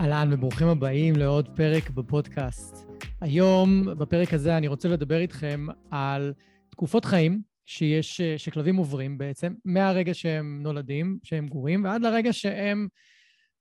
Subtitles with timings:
[0.00, 2.86] אהלן וברוכים הבאים לעוד פרק בפודקאסט.
[3.20, 6.32] היום, בפרק הזה, אני רוצה לדבר איתכם על
[6.70, 12.88] תקופות חיים שיש, שכלבים עוברים בעצם, מהרגע שהם נולדים, שהם גורים, ועד לרגע שהם,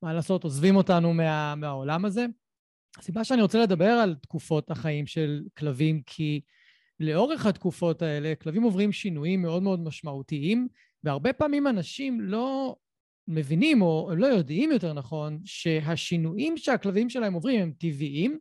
[0.02, 2.26] מה לעשות, עוזבים אותנו מה, מהעולם הזה.
[2.98, 6.42] הסיבה שאני רוצה לדבר על תקופות החיים של כלבים, כי
[7.00, 10.68] לאורך התקופות האלה, כלבים עוברים שינויים מאוד מאוד משמעותיים,
[11.04, 12.76] והרבה פעמים אנשים לא
[13.28, 18.40] מבינים, או הם לא יודעים יותר נכון, שהשינויים שהכלבים שלהם עוברים הם טבעיים,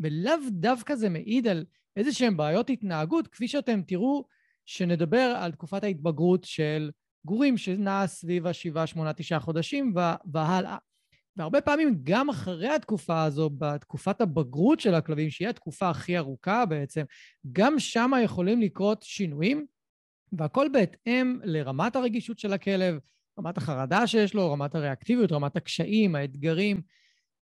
[0.00, 1.64] ולאו דווקא זה מעיד על
[1.96, 4.24] איזה שהם בעיות התנהגות, כפי שאתם תראו
[4.66, 6.90] שנדבר על תקופת ההתבגרות של
[7.26, 9.94] גורים שנעה סביב השבעה, שמונה, תשעה חודשים
[10.32, 10.76] והלאה.
[11.36, 17.02] והרבה פעמים גם אחרי התקופה הזו, בתקופת הבגרות של הכלבים, שהיא התקופה הכי ארוכה בעצם,
[17.52, 19.66] גם שם יכולים לקרות שינויים,
[20.32, 22.98] והכל בהתאם לרמת הרגישות של הכלב,
[23.38, 26.80] רמת החרדה שיש לו, רמת הריאקטיביות, רמת הקשיים, האתגרים,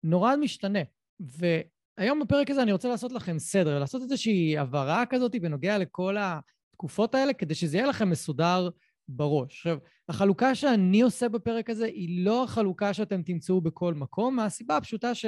[0.04, 0.78] נורא משתנה.
[1.20, 7.14] והיום בפרק הזה אני רוצה לעשות לכם סדר, לעשות איזושהי הבהרה כזאת בנוגע לכל התקופות
[7.14, 8.68] האלה, כדי שזה יהיה לכם מסודר
[9.08, 9.52] בראש.
[9.52, 15.14] עכשיו, החלוקה שאני עושה בפרק הזה היא לא החלוקה שאתם תמצאו בכל מקום, מהסיבה הפשוטה
[15.14, 15.26] ש...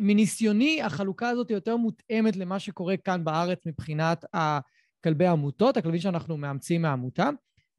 [0.00, 4.24] מניסיוני, החלוקה הזאת יותר מותאמת למה שקורה כאן בארץ מבחינת
[5.04, 7.30] כלבי העמותות, הכלבים שאנחנו מאמצים מהעמותה.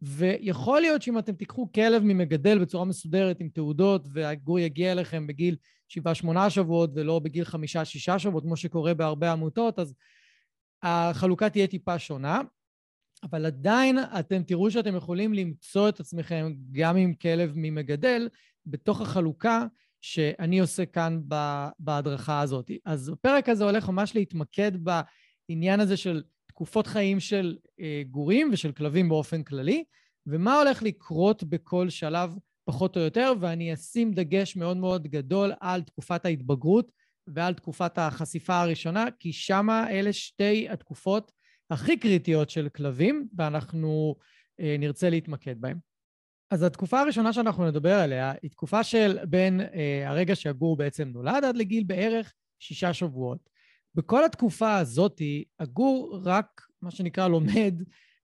[0.01, 5.55] ויכול להיות שאם אתם תיקחו כלב ממגדל בצורה מסודרת עם תעודות והגור יגיע אליכם בגיל
[5.87, 9.93] שבעה שמונה שבועות ולא בגיל חמישה שישה שבועות כמו שקורה בהרבה עמותות אז
[10.83, 12.41] החלוקה תהיה טיפה שונה
[13.23, 18.29] אבל עדיין אתם תראו שאתם יכולים למצוא את עצמכם גם עם כלב ממגדל
[18.65, 19.65] בתוך החלוקה
[20.01, 21.21] שאני עושה כאן
[21.79, 22.71] בהדרכה הזאת.
[22.85, 24.71] אז הפרק הזה הולך ממש להתמקד
[25.49, 26.23] בעניין הזה של
[26.59, 29.83] תקופות חיים של אה, גורים ושל כלבים באופן כללי,
[30.27, 35.81] ומה הולך לקרות בכל שלב פחות או יותר, ואני אשים דגש מאוד מאוד גדול על
[35.81, 36.91] תקופת ההתבגרות
[37.27, 41.31] ועל תקופת החשיפה הראשונה, כי שמה אלה שתי התקופות
[41.69, 44.15] הכי קריטיות של כלבים, ואנחנו
[44.59, 45.77] אה, נרצה להתמקד בהן.
[46.51, 51.43] אז התקופה הראשונה שאנחנו נדבר עליה היא תקופה של בין אה, הרגע שהגור בעצם נולד
[51.43, 53.49] עד לגיל בערך שישה שבועות.
[53.95, 55.21] בכל התקופה הזאת,
[55.59, 57.73] הגור רק, מה שנקרא, לומד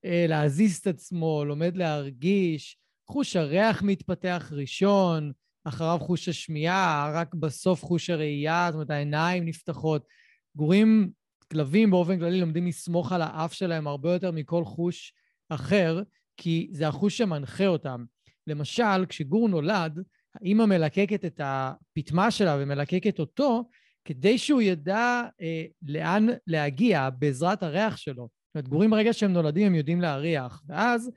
[0.05, 2.77] אה, להזיז את עצמו, לומד להרגיש,
[3.07, 5.31] חוש הריח מתפתח ראשון,
[5.63, 10.07] אחריו חוש השמיעה, רק בסוף חוש הראייה, זאת אומרת, העיניים נפתחות.
[10.55, 11.09] גורים,
[11.51, 15.13] כלבים באופן כללי לומדים לסמוך על האף שלהם הרבה יותר מכל חוש
[15.49, 16.01] אחר,
[16.37, 18.05] כי זה החוש שמנחה אותם.
[18.47, 19.99] למשל, כשגור נולד,
[20.35, 23.69] האמא מלקקת את הפטמה שלה ומלקקת אותו,
[24.05, 28.23] כדי שהוא ידע אה, לאן להגיע בעזרת הריח שלו.
[28.23, 31.11] זאת אומרת, גורים ברגע שהם נולדים הם יודעים להריח, ואז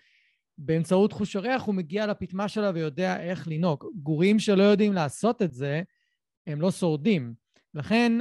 [0.59, 3.85] באמצעות חוש הריח הוא מגיע לפטמה שלה ויודע איך לנהוג.
[4.03, 5.83] גורים שלא יודעים לעשות את זה,
[6.47, 7.35] הם לא שורדים.
[7.75, 8.13] לכן,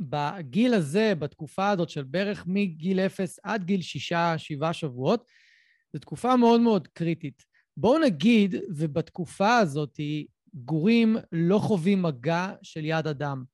[0.00, 5.24] בגיל הזה, בתקופה הזאת של בערך מגיל אפס עד גיל שישה, שבעה שבועות,
[5.92, 7.42] זו תקופה מאוד מאוד קריטית.
[7.76, 10.00] בואו נגיד, ובתקופה הזאת,
[10.54, 13.44] גורים לא חווים מגע של יד אדם.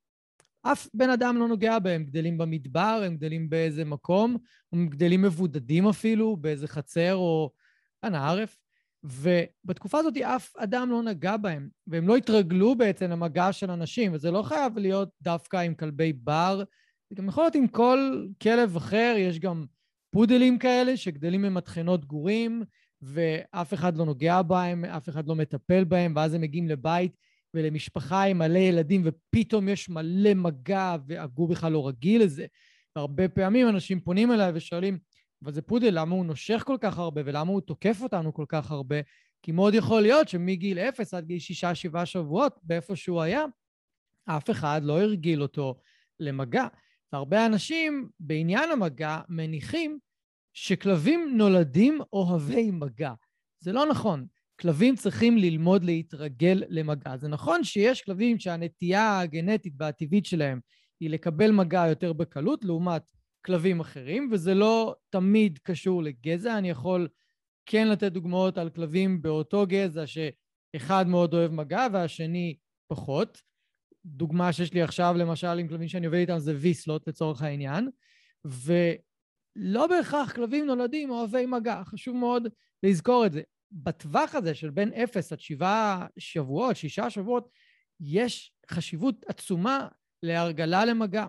[0.62, 4.36] אף בן אדם לא נוגע בהם, גדלים במדבר, הם גדלים באיזה מקום,
[4.72, 7.50] הם גדלים מבודדים אפילו, באיזה חצר או
[8.02, 8.56] כאן הערף,
[9.04, 14.30] ובתקופה הזאת אף אדם לא נגע בהם, והם לא התרגלו בעצם למגע של אנשים, וזה
[14.30, 16.62] לא חייב להיות דווקא עם כלבי בר,
[17.10, 19.64] זה גם יכול להיות עם כל כלב אחר, יש גם
[20.10, 22.62] פודלים כאלה שגדלים ממטחנות גורים,
[23.02, 27.16] ואף אחד לא נוגע בהם, אף אחד לא מטפל בהם, ואז הם מגיעים לבית
[27.54, 32.47] ולמשפחה עם מלא ילדים, ופתאום יש מלא מגע, והגור בכלל לא רגיל לזה.
[32.97, 34.98] והרבה פעמים אנשים פונים אליי ושואלים,
[35.45, 38.71] אבל זה פודל, למה הוא נושך כל כך הרבה, ולמה הוא תוקף אותנו כל כך
[38.71, 38.97] הרבה?
[39.42, 43.45] כי מאוד יכול להיות שמגיל אפס עד גיל שישה, שבעה שבועות, באיפה שהוא היה,
[44.24, 45.80] אף אחד לא הרגיל אותו
[46.21, 46.66] למגע.
[47.12, 49.98] והרבה אנשים בעניין המגע מניחים
[50.53, 53.12] שכלבים נולדים אוהבי מגע.
[53.60, 54.27] זה לא נכון.
[54.60, 57.16] כלבים צריכים ללמוד להתרגל למגע.
[57.16, 60.60] זה נכון שיש כלבים שהנטייה הגנטית והטבעית שלהם
[61.01, 63.10] היא לקבל מגע יותר בקלות לעומת
[63.47, 66.59] כלבים אחרים, וזה לא תמיד קשור לגזע.
[66.59, 67.09] אני יכול
[67.66, 70.05] כן לתת דוגמאות על כלבים באותו גזע
[70.77, 72.57] אחד מאוד אוהב מגע והשני
[72.89, 73.43] פחות.
[74.05, 77.89] דוגמה שיש לי עכשיו, למשל, עם כלבים שאני עובד איתם זה ויסלוט לצורך העניין,
[78.45, 82.49] ולא בהכרח כלבים נולדים אוהבי מגע, חשוב מאוד
[82.83, 83.43] לזכור את זה.
[83.72, 87.48] בטווח הזה של בין אפס עד שבעה שבועות, שישה שבועות,
[88.00, 89.88] יש חשיבות עצומה
[90.22, 91.26] להרגלה למגע.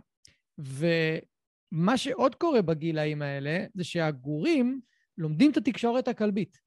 [0.58, 4.82] ומה שעוד קורה בגילאים האלה, זה שהגורים
[5.18, 6.58] לומדים את התקשורת הכלבית.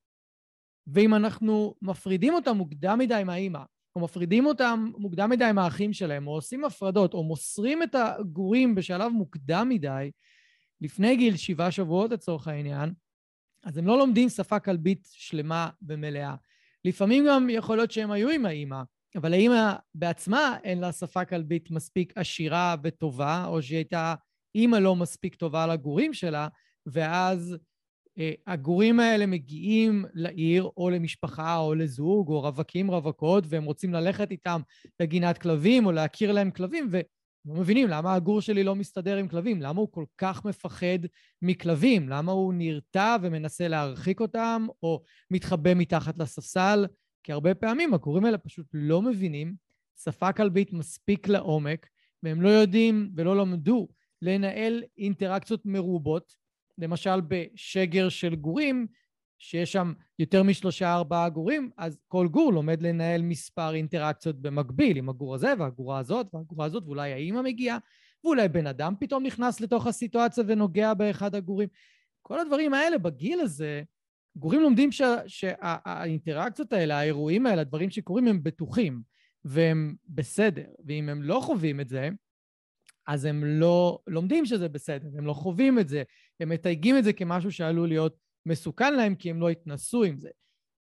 [0.87, 3.63] ואם אנחנו מפרידים אותם מוקדם מדי מהאימא,
[3.97, 9.13] או מפרידים אותם מוקדם מדי מהאחים שלהם, או עושים הפרדות, או מוסרים את הגורים בשלב
[9.13, 10.11] מוקדם מדי,
[10.81, 12.93] לפני גיל שבעה שבועות לצורך העניין,
[13.65, 16.35] אז הם לא לומדים שפה כלבית שלמה ומלאה.
[16.85, 18.83] לפעמים גם יכול להיות שהם היו עם האימא,
[19.17, 24.15] אבל האימא בעצמה אין לה שפה כלבית מספיק עשירה וטובה, או שהיא הייתה
[24.55, 26.49] אימא לא מספיק טובה לגורים שלה,
[26.87, 27.57] ואז
[28.19, 34.31] אה, הגורים האלה מגיעים לעיר או למשפחה או לזוג או רווקים רווקות והם רוצים ללכת
[34.31, 34.61] איתם
[35.01, 36.89] לגינת כלבים או להכיר להם כלבים
[37.47, 40.99] ולא מבינים למה הגור שלי לא מסתדר עם כלבים, למה הוא כל כך מפחד
[41.43, 46.87] מכלבים, למה הוא נרתע ומנסה להרחיק אותם או מתחבא מתחת לספסל,
[47.23, 49.55] כי הרבה פעמים הגורים האלה פשוט לא מבינים
[50.05, 51.87] שפה כלבית מספיק לעומק
[52.23, 53.89] והם לא יודעים ולא למדו
[54.23, 56.35] לנהל אינטראקציות מרובות
[56.79, 58.87] למשל בשגר של גורים,
[59.43, 65.09] שיש שם יותר משלושה ארבעה גורים, אז כל גור לומד לנהל מספר אינטראקציות במקביל עם
[65.09, 67.79] הגור הזה והגורה הזאת והגורה הזאת, ואולי האימא מגיעה,
[68.25, 71.69] ואולי בן אדם פתאום נכנס לתוך הסיטואציה ונוגע באחד הגורים.
[72.23, 73.83] כל הדברים האלה בגיל הזה,
[74.37, 79.03] גורים לומדים שה, שהאינטראקציות האלה, האירועים האלה, הדברים שקורים הם בטוחים
[79.45, 82.09] והם בסדר, ואם הם לא חווים את זה,
[83.07, 86.03] אז הם לא לומדים שזה בסדר, הם לא חווים את זה,
[86.41, 88.17] הם מתייגים את זה כמשהו שעלול להיות
[88.47, 90.31] מסוכן להם כי הם לא התנסו עם זה.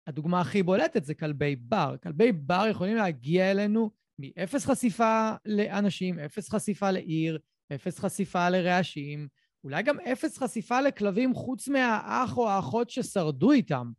[0.07, 1.95] הדוגמה הכי בולטת זה כלבי בר.
[2.03, 7.39] כלבי בר יכולים להגיע אלינו מאפס חשיפה לאנשים, אפס חשיפה לעיר,
[7.75, 9.27] אפס חשיפה לרעשים,
[9.63, 13.91] אולי גם אפס חשיפה לכלבים חוץ מהאח או האחות ששרדו איתם.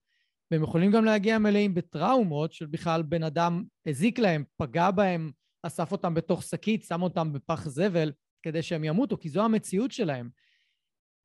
[0.50, 5.30] והם יכולים גם להגיע מלאים בטראומות של בכלל בן אדם הזיק להם, פגע בהם,
[5.62, 8.12] אסף אותם בתוך שקית, שם אותם בפח זבל
[8.42, 10.30] כדי שהם ימותו, כי זו המציאות שלהם.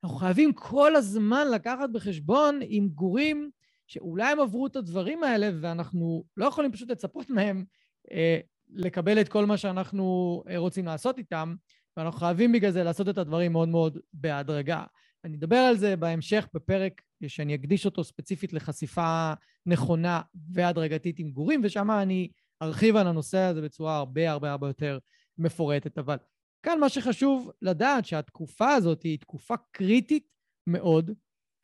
[0.04, 3.50] אנחנו חייבים כל הזמן לקחת בחשבון עם גורים
[3.88, 7.66] שאולי הם עברו את הדברים האלה ואנחנו לא יכולים פשוט לצפות מהם
[8.12, 8.40] אה,
[8.70, 11.56] לקבל את כל מה שאנחנו אה, רוצים לעשות איתם,
[11.98, 14.84] ואנחנו חייבים בגלל זה לעשות את הדברים מאוד מאוד בהדרגה.
[15.26, 19.34] אני אדבר על זה בהמשך בפרק שאני אקדיש אותו ספציפית לחשיפה
[19.66, 20.22] נכונה
[20.54, 22.30] והדרגתית עם גורים, ושם אני
[22.62, 24.98] ארחיב על הנושא הזה בצורה הרבה הרבה הרבה יותר
[25.38, 25.98] מפורטת.
[25.98, 26.18] אבל
[26.64, 30.28] כאן מה שחשוב לדעת שהתקופה הזאת היא תקופה קריטית
[30.68, 31.12] מאוד,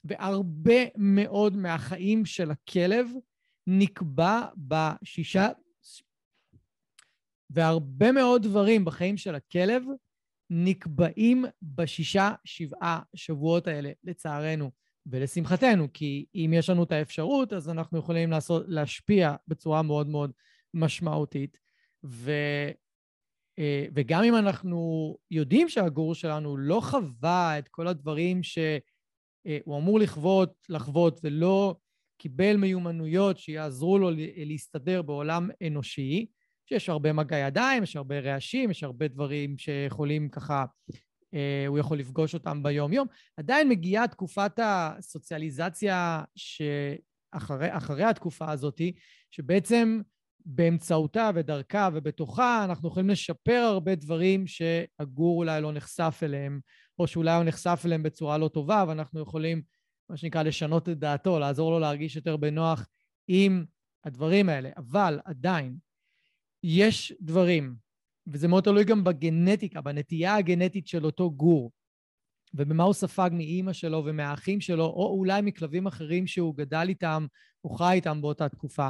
[0.04, 3.08] והרבה מאוד מהחיים של הכלב
[3.68, 5.48] נקבע בשישה...
[7.50, 9.84] והרבה מאוד דברים בחיים של הכלב
[10.50, 14.72] נקבעים בשישה, שבעה שבועות האלה, לצערנו
[15.06, 20.32] ולשמחתנו, כי אם יש לנו את האפשרות, אז אנחנו יכולים לעשות, להשפיע בצורה מאוד מאוד
[20.74, 21.60] משמעותית.
[22.06, 22.32] ו,
[23.96, 28.80] וגם אם אנחנו יודעים שהגור שלנו לא חווה את כל הדברים שהוא
[29.48, 31.76] אה, אמור לחוות, לחוות, ולא
[32.18, 36.26] קיבל מיומנויות שיעזרו לו להסתדר בעולם אנושי,
[36.66, 40.66] שיש הרבה מגע ידיים, יש הרבה רעשים, יש הרבה דברים שיכולים ככה,
[41.34, 43.08] אה, הוא יכול לפגוש אותם ביום-יום.
[43.38, 48.82] עדיין מגיעה תקופת הסוציאליזציה שאחרי התקופה הזאת,
[49.32, 50.02] שבעצם
[50.50, 56.60] באמצעותה ודרכה ובתוכה אנחנו יכולים לשפר הרבה דברים שהגור אולי לא נחשף אליהם,
[57.00, 59.62] או שאולי הוא נחשף אליהם בצורה לא טובה, ואנחנו יכולים,
[60.10, 62.88] מה שנקרא, לשנות את דעתו, לעזור לו להרגיש יותר בנוח
[63.28, 63.66] עם
[64.06, 64.70] הדברים האלה.
[64.78, 65.78] אבל עדיין,
[66.64, 67.76] יש דברים,
[68.28, 71.72] וזה מאוד תלוי גם בגנטיקה, בנטייה הגנטית של אותו גור,
[72.54, 77.26] ובמה הוא ספג מאימא שלו ומהאחים שלו, או אולי מכלבים אחרים שהוא גדל איתם,
[77.62, 78.90] הוא חי איתם באותה תקופה.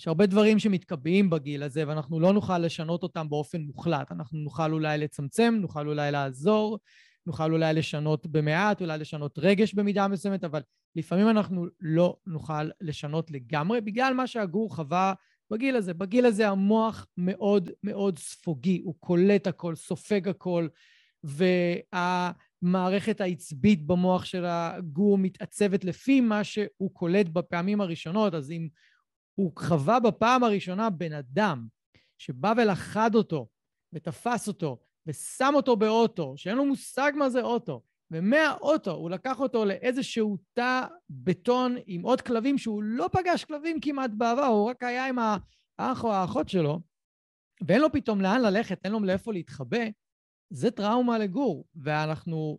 [0.00, 4.12] יש הרבה דברים שמתקבעים בגיל הזה, ואנחנו לא נוכל לשנות אותם באופן מוחלט.
[4.12, 6.78] אנחנו נוכל אולי לצמצם, נוכל אולי לעזור,
[7.26, 10.60] נוכל אולי לשנות במעט, אולי לשנות רגש במידה מסוימת, אבל
[10.96, 15.14] לפעמים אנחנו לא נוכל לשנות לגמרי, בגלל מה שהגור חווה
[15.50, 15.94] בגיל הזה.
[15.94, 20.68] בגיל הזה המוח מאוד מאוד ספוגי, הוא קולט הכל, סופג הכל,
[22.62, 28.68] והמערכת העצבית במוח של הגור מתעצבת לפי מה שהוא קולט בפעמים הראשונות, אז אם
[29.36, 31.66] הוא חווה בפעם הראשונה בן אדם
[32.18, 33.48] שבא ולכד אותו
[33.92, 39.64] ותפס אותו ושם אותו באוטו, שאין לו מושג מה זה אוטו, ומהאוטו הוא לקח אותו
[39.64, 45.06] לאיזשהו תא בטון עם עוד כלבים שהוא לא פגש כלבים כמעט בעבר, הוא רק היה
[45.06, 46.80] עם האח או האחות שלו,
[47.68, 49.84] ואין לו פתאום לאן ללכת, אין לו לאיפה להתחבא,
[50.50, 52.58] זה טראומה לגור, ואנחנו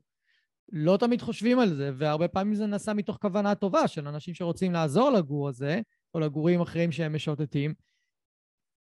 [0.71, 4.73] לא תמיד חושבים על זה, והרבה פעמים זה נעשה מתוך כוונה טובה של אנשים שרוצים
[4.73, 5.81] לעזור לגור הזה,
[6.17, 7.73] או לגורים אחרים שהם משוטטים,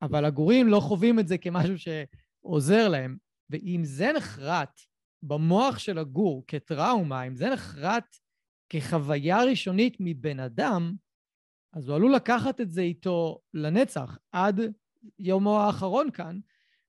[0.01, 3.17] אבל הגורים לא חווים את זה כמשהו שעוזר להם.
[3.49, 4.81] ואם זה נחרט
[5.23, 8.17] במוח של הגור כטראומה, אם זה נחרט
[8.69, 10.95] כחוויה ראשונית מבן אדם,
[11.73, 14.61] אז הוא עלול לקחת את זה איתו לנצח, עד
[15.19, 16.39] יומו האחרון כאן,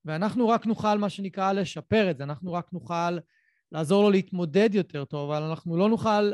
[0.05, 3.19] ואנחנו רק נוכל, מה שנקרא, לשפר את זה, אנחנו רק נוכל
[3.73, 6.33] לעזור לו להתמודד יותר טוב, אבל אנחנו לא נוכל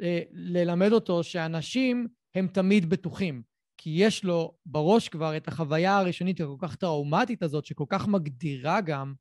[0.00, 3.42] אה, ללמד אותו שאנשים הם תמיד בטוחים,
[3.76, 8.80] כי יש לו בראש כבר את החוויה הראשונית הכל כך טראומטית הזאת, שכל כך מגדירה
[8.80, 9.14] גם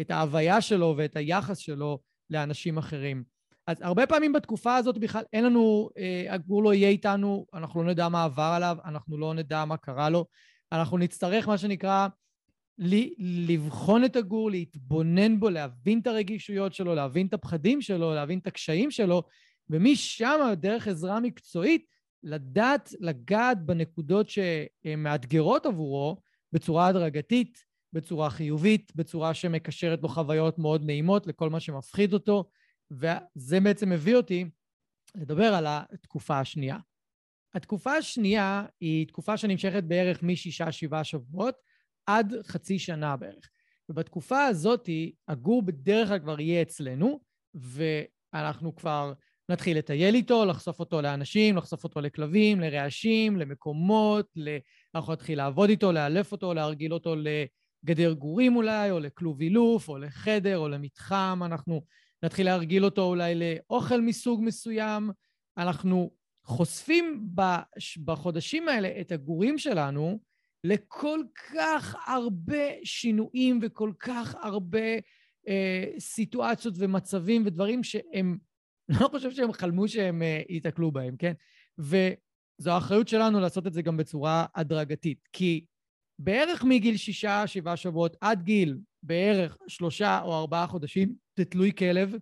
[0.00, 1.98] את ההוויה שלו ואת היחס שלו
[2.30, 3.24] לאנשים אחרים.
[3.66, 7.90] אז הרבה פעמים בתקופה הזאת בכלל אין לנו, אה, הגור לא יהיה איתנו, אנחנו לא
[7.90, 10.26] נדע מה עבר עליו, אנחנו לא נדע מה קרה לו.
[10.72, 12.08] אנחנו נצטרך, מה שנקרא,
[13.18, 18.46] לבחון את הגור, להתבונן בו, להבין את הרגישויות שלו, להבין את הפחדים שלו, להבין את
[18.46, 19.22] הקשיים שלו,
[19.70, 21.86] ומשם, דרך עזרה מקצועית,
[22.26, 26.16] לדעת לגעת בנקודות שמאתגרות עבורו
[26.52, 32.50] בצורה הדרגתית, בצורה חיובית, בצורה שמקשרת לו חוויות מאוד נעימות לכל מה שמפחיד אותו,
[32.90, 34.50] וזה בעצם מביא אותי
[35.14, 36.76] לדבר על התקופה השנייה.
[37.54, 41.54] התקופה השנייה היא תקופה שנמשכת בערך משישה, שבעה שבועות
[42.06, 43.50] עד חצי שנה בערך.
[43.88, 44.88] ובתקופה הזאת
[45.28, 47.20] הגור בדרך כלל כבר יהיה אצלנו,
[47.54, 49.12] ואנחנו כבר
[49.48, 54.34] נתחיל לטייל איתו, לחשוף אותו לאנשים, לחשוף אותו לכלבים, לרעשים, למקומות,
[54.94, 59.98] אנחנו נתחיל לעבוד איתו, לאלף אותו, להרגיל אותו לגדר גורים אולי, או לכלוב אילוף, או
[59.98, 61.82] לחדר, או למתחם, אנחנו
[62.22, 65.10] נתחיל להרגיל אותו אולי לאוכל מסוג מסוים.
[65.58, 66.10] אנחנו
[66.44, 67.28] חושפים
[68.04, 70.18] בחודשים האלה את הגורים שלנו
[70.64, 71.20] לכל
[71.54, 74.94] כך הרבה שינויים וכל כך הרבה
[75.48, 78.38] אה, סיטואציות ומצבים ודברים שהם,
[79.00, 81.32] לא חושב שהם חלמו שהם אה, ייתקלו בהם, כן?
[81.78, 85.64] וזו האחריות שלנו לעשות את זה גם בצורה הדרגתית, כי
[86.18, 92.14] בערך מגיל שישה, שבעה שבועות עד גיל בערך שלושה או ארבעה חודשים, זה תלוי כלב,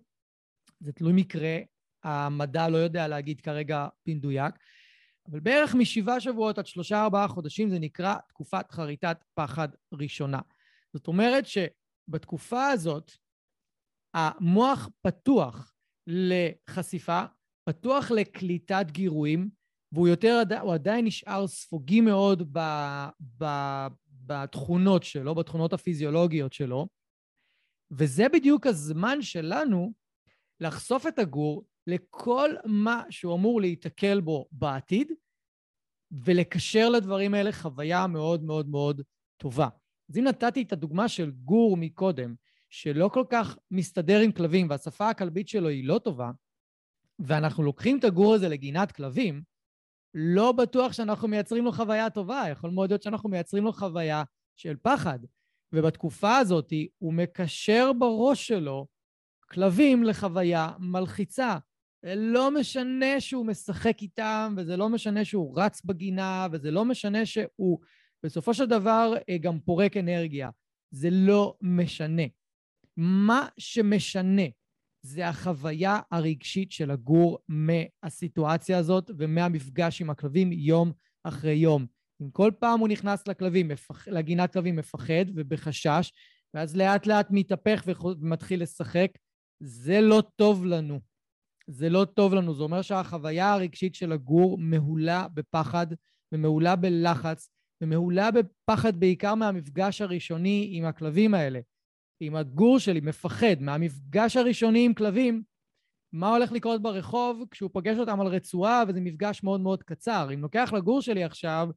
[0.79, 1.57] זה תלוי מקרה,
[2.03, 4.55] המדע לא יודע להגיד כרגע במדויק,
[5.31, 10.39] אבל בערך משבעה שבועות עד שלושה ארבעה חודשים זה נקרא תקופת חריטת פחד ראשונה.
[10.93, 13.11] זאת אומרת שבתקופה הזאת
[14.13, 15.74] המוח פתוח
[16.07, 17.23] לחשיפה,
[17.69, 19.49] פתוח לקליטת גירויים,
[19.91, 22.59] והוא יותר, הוא עדיין נשאר ספוגי מאוד ב,
[23.37, 23.45] ב,
[24.25, 26.87] בתכונות שלו, בתכונות הפיזיולוגיות שלו,
[27.91, 29.93] וזה בדיוק הזמן שלנו
[30.59, 35.11] לחשוף את הגור לכל מה שהוא אמור להיתקל בו בעתיד,
[36.11, 39.01] ולקשר לדברים האלה חוויה מאוד מאוד מאוד
[39.37, 39.67] טובה.
[40.09, 42.35] אז אם נתתי את הדוגמה של גור מקודם,
[42.75, 46.31] שלא כל כך מסתדר עם כלבים והשפה הכלבית שלו היא לא טובה,
[47.19, 49.43] ואנחנו לוקחים את הגור הזה לגינת כלבים,
[50.13, 54.23] לא בטוח שאנחנו מייצרים לו חוויה טובה, יכול מאוד להיות שאנחנו מייצרים לו חוויה
[54.55, 55.19] של פחד.
[55.73, 58.87] ובתקופה הזאת הוא מקשר בראש שלו
[59.49, 61.57] כלבים לחוויה מלחיצה.
[62.05, 67.25] זה לא משנה שהוא משחק איתם, וזה לא משנה שהוא רץ בגינה, וזה לא משנה
[67.25, 67.79] שהוא
[68.23, 70.49] בסופו של דבר אה, גם פורק אנרגיה.
[70.91, 72.23] זה לא משנה.
[72.97, 74.45] מה שמשנה
[75.01, 80.91] זה החוויה הרגשית של הגור מהסיטואציה הזאת ומהמפגש עם הכלבים יום
[81.23, 81.85] אחרי יום.
[82.21, 84.07] אם כל פעם הוא נכנס לכלבים, מפח...
[84.07, 86.11] לגינת כלבים מפחד ובחשש,
[86.53, 89.11] ואז לאט לאט מתהפך ומתחיל לשחק,
[89.59, 90.99] זה לא טוב לנו.
[91.67, 92.55] זה לא טוב לנו.
[92.55, 95.87] זה אומר שהחוויה הרגשית של הגור מהולה בפחד
[96.31, 97.49] ומהולה בלחץ
[97.81, 101.59] ומהולה בפחד בעיקר מהמפגש הראשוני עם הכלבים האלה.
[102.21, 105.43] אם הגור שלי מפחד מהמפגש הראשוני עם כלבים,
[106.13, 110.29] מה הולך לקרות ברחוב כשהוא פוגש אותם על רצועה וזה מפגש מאוד מאוד קצר.
[110.33, 111.69] אם לוקח לגור שלי עכשיו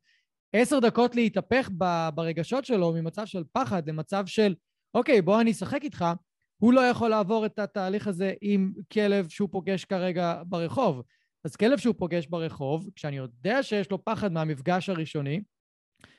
[0.52, 1.70] עשר דקות להתהפך
[2.14, 4.54] ברגשות שלו ממצב של פחד למצב של,
[4.94, 6.04] אוקיי, בוא אני אשחק איתך,
[6.58, 11.02] הוא לא יכול לעבור את התהליך הזה עם כלב שהוא פוגש כרגע ברחוב.
[11.44, 15.40] אז כלב שהוא פוגש ברחוב, כשאני יודע שיש לו פחד מהמפגש הראשוני,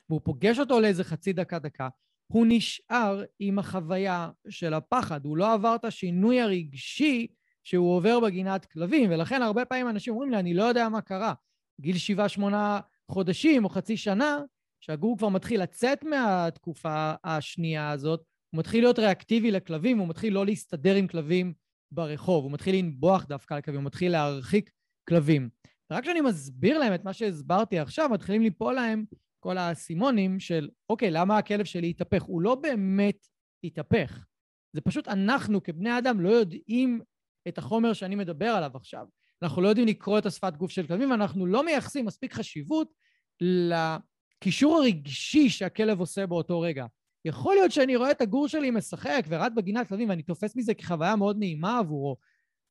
[0.10, 1.90] והוא פוגש אותו לאיזה חצי דקה-דקה,
[2.32, 7.28] הוא נשאר עם החוויה של הפחד, הוא לא עבר את השינוי הרגשי
[7.64, 11.34] שהוא עובר בגינת כלבים, ולכן הרבה פעמים אנשים אומרים לי, אני לא יודע מה קרה.
[11.82, 12.80] גיל שבעה, שמונה
[13.12, 14.42] חודשים או חצי שנה,
[14.80, 20.46] שהגור כבר מתחיל לצאת מהתקופה השנייה הזאת, הוא מתחיל להיות ריאקטיבי לכלבים, הוא מתחיל לא
[20.46, 21.54] להסתדר עם כלבים
[21.92, 24.72] ברחוב, הוא מתחיל לנבוח דווקא על כלבים, הוא מתחיל להרחיק
[25.10, 25.50] כלבים.
[25.92, 29.06] רק כשאני מסביר להם את מה שהסברתי עכשיו, מתחילים ליפול להם
[29.40, 32.24] כל האסימונים של, אוקיי, למה הכלב שלי התהפך?
[32.24, 33.28] הוא לא באמת
[33.64, 34.26] התהפך.
[34.74, 37.02] זה פשוט אנחנו כבני אדם לא יודעים
[37.48, 39.06] את החומר שאני מדבר עליו עכשיו.
[39.42, 42.94] אנחנו לא יודעים לקרוא את השפת גוף של כלבים, ואנחנו לא מייחסים מספיק חשיבות
[43.42, 46.86] לקישור הרגשי שהכלב עושה באותו רגע.
[47.26, 51.16] יכול להיות שאני רואה את הגור שלי משחק ורץ בגינת כלבים ואני תופס מזה כחוויה
[51.16, 52.18] מאוד נעימה עבורו.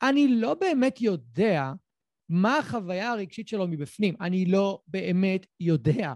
[0.03, 1.73] אני לא באמת יודע
[2.29, 4.15] מה החוויה הרגשית שלו מבפנים.
[4.21, 6.13] אני לא באמת יודע.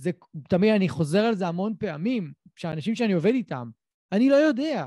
[0.00, 0.10] זה
[0.48, 3.68] תמיד, אני חוזר על זה המון פעמים, כשאנשים שאני עובד איתם,
[4.12, 4.86] אני לא יודע.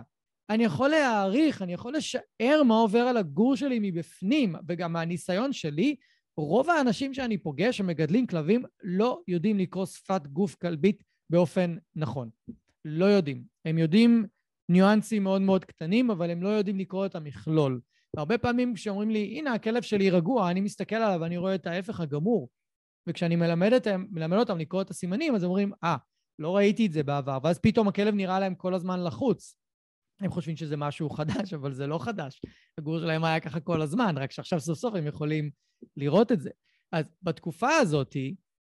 [0.50, 5.96] אני יכול להעריך, אני יכול לשער מה עובר על הגור שלי מבפנים, וגם מהניסיון שלי,
[6.38, 12.30] רוב האנשים שאני פוגש שמגדלים כלבים לא יודעים לקרוא שפת גוף כלבית באופן נכון.
[12.86, 13.44] לא יודעים.
[13.66, 14.26] הם יודעים
[14.70, 17.82] ניואנסים מאוד מאוד קטנים, אבל הם לא יודעים לקרוא את המכלול.
[18.16, 22.00] והרבה פעמים כשאומרים לי, הנה, הכלב שלי רגוע, אני מסתכל עליו ואני רואה את ההפך
[22.00, 22.50] הגמור.
[23.08, 26.00] וכשאני מלמד, את, מלמד אותם לקרוא את הסימנים, אז אומרים, אה, ah,
[26.40, 29.56] לא ראיתי את זה בעבר, ואז פתאום הכלב נראה להם כל הזמן לחוץ.
[30.20, 32.42] הם חושבים שזה משהו חדש, אבל זה לא חדש.
[32.78, 35.50] הגור שלהם היה ככה כל הזמן, רק שעכשיו סוף סוף הם יכולים
[35.98, 36.50] לראות את זה.
[36.92, 38.16] אז בתקופה הזאת,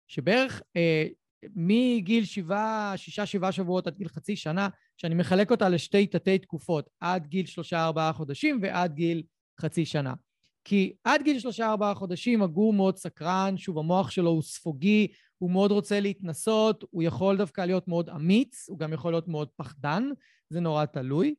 [0.08, 1.06] שבערך אה,
[1.54, 6.90] מגיל שבעה, שישה, שבעה שבועות עד גיל חצי שנה, שאני מחלק אותה לשתי תתי תקופות,
[7.00, 9.22] עד גיל שלושה, ארבעה חודשים ועד גיל
[9.60, 10.14] חצי שנה.
[10.64, 15.50] כי עד גיל שלושה ארבעה חודשים הגור מאוד סקרן, שוב המוח שלו הוא ספוגי, הוא
[15.50, 20.08] מאוד רוצה להתנסות, הוא יכול דווקא להיות מאוד אמיץ, הוא גם יכול להיות מאוד פחדן,
[20.48, 21.34] זה נורא תלוי.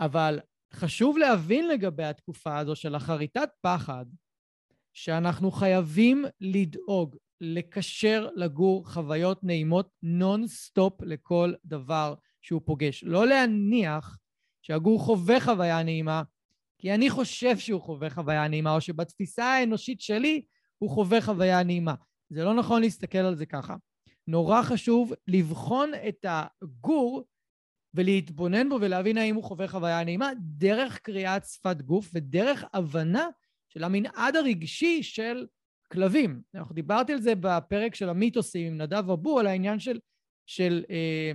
[0.00, 0.40] אבל
[0.72, 4.04] חשוב להבין לגבי התקופה הזו של החריטת פחד,
[4.92, 13.04] שאנחנו חייבים לדאוג לקשר לגור חוויות נעימות נונסטופ לכל דבר שהוא פוגש.
[13.04, 14.18] לא להניח
[14.62, 16.22] שהגור חווה חוויה נעימה,
[16.80, 20.42] כי אני חושב שהוא חווה חוויה נעימה, או שבתפיסה האנושית שלי
[20.78, 21.94] הוא חווה חוויה נעימה.
[22.30, 23.76] זה לא נכון להסתכל על זה ככה.
[24.26, 27.24] נורא חשוב לבחון את הגור
[27.94, 33.26] ולהתבונן בו ולהבין האם הוא חווה חוויה נעימה דרך קריאת שפת גוף ודרך הבנה
[33.68, 35.46] של המנעד הרגשי של
[35.92, 36.42] כלבים.
[36.54, 39.98] אנחנו דיברתי על זה בפרק של המיתוסים עם נדב אבו, על העניין של,
[40.46, 41.32] של, אה,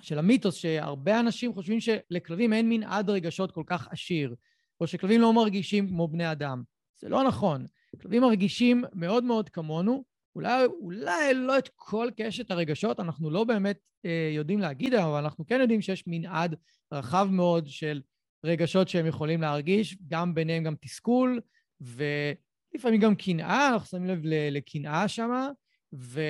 [0.00, 4.34] של המיתוס, שהרבה אנשים חושבים שלכלבים אין מנעד רגשות כל כך עשיר,
[4.80, 6.62] או שכלבים לא מרגישים כמו בני אדם.
[7.00, 7.66] זה לא נכון.
[8.02, 10.04] כלבים מרגישים מאוד מאוד כמונו,
[10.36, 15.46] אולי, אולי לא את כל קשת הרגשות, אנחנו לא באמת אה, יודעים להגיד אבל אנחנו
[15.46, 16.56] כן יודעים שיש מנעד
[16.92, 18.02] רחב מאוד של
[18.44, 21.40] רגשות שהם יכולים להרגיש, גם ביניהם גם תסכול,
[21.80, 25.48] ולפעמים גם קנאה, אנחנו שמים לב לקנאה שמה,
[25.94, 26.20] ו...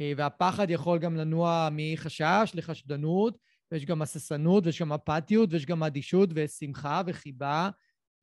[0.00, 3.38] אה, והפחד יכול גם לנוע מחשש לחשדנות,
[3.72, 7.70] ויש גם הססנות, ויש גם אפתיות, ויש גם אדישות ושמחה וחיבה.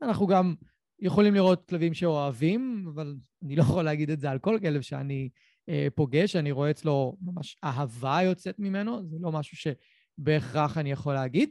[0.02, 0.56] אנחנו גם
[1.00, 5.30] יכולים לראות כלבים שאוהבים, אבל אני לא יכול להגיד את זה על כל כלב שאני
[5.70, 11.14] אה, פוגש, אני רואה אצלו ממש אהבה יוצאת ממנו, זה לא משהו שבהכרח אני יכול
[11.14, 11.50] להגיד.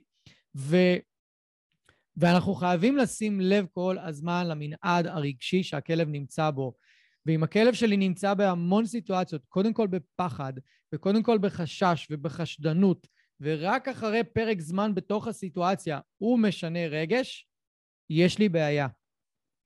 [0.56, 0.76] ו...
[2.16, 6.74] ואנחנו חייבים לשים לב כל הזמן למנעד הרגשי שהכלב נמצא בו.
[7.26, 10.52] ואם הכלב שלי נמצא בהמון סיטואציות, קודם כל בפחד,
[10.94, 13.06] וקודם כל בחשש ובחשדנות,
[13.40, 17.48] ורק אחרי פרק זמן בתוך הסיטואציה הוא משנה רגש,
[18.10, 18.86] יש לי בעיה.
[18.86, 18.90] Okay,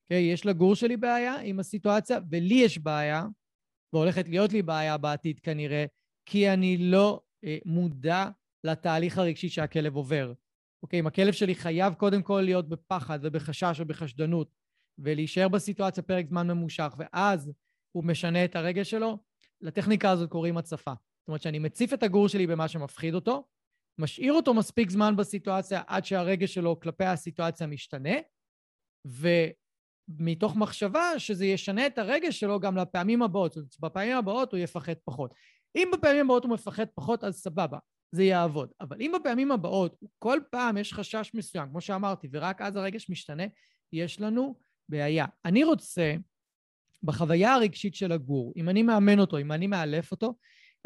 [0.05, 0.23] אוקיי?
[0.33, 3.27] יש לגור שלי בעיה עם הסיטואציה, ולי יש בעיה,
[3.93, 5.85] והולכת להיות לי בעיה בעתיד כנראה,
[6.27, 8.29] כי אני לא אה, מודע
[8.65, 10.33] לתהליך הרגשי שהכלב עובר.
[10.83, 14.55] אוקיי, okay, אם הכלב שלי חייב קודם כל להיות בפחד ובחשש ובחשדנות,
[14.99, 17.53] ולהישאר בסיטואציה פרק זמן ממושך, ואז
[17.93, 19.19] הוא משנה את הרגש שלו,
[19.61, 20.93] לטכניקה הזאת קוראים הצפה.
[20.93, 23.45] זאת אומרת שאני מציף את הגור שלי במה שמפחיד אותו,
[24.01, 28.15] משאיר אותו מספיק זמן בסיטואציה עד שהרגש שלו כלפי הסיטואציה משתנה,
[29.05, 33.53] ומתוך מחשבה שזה ישנה את הרגש שלו גם לפעמים הבאות.
[33.53, 35.35] זאת אומרת, בפעמים הבאות הוא יפחד פחות.
[35.77, 37.79] אם בפעמים הבאות הוא מפחד פחות, אז סבבה,
[38.13, 38.71] זה יעבוד.
[38.81, 43.45] אבל אם בפעמים הבאות כל פעם יש חשש מסוים, כמו שאמרתי, ורק אז הרגש משתנה,
[43.93, 44.59] יש לנו
[44.89, 45.27] בעיה.
[45.45, 46.15] אני רוצה,
[47.03, 50.35] בחוויה הרגשית של הגור, אם אני מאמן אותו, אם אני מאלף אותו,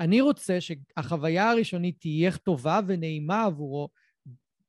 [0.00, 3.88] אני רוצה שהחוויה הראשונית תהיה טובה ונעימה עבורו,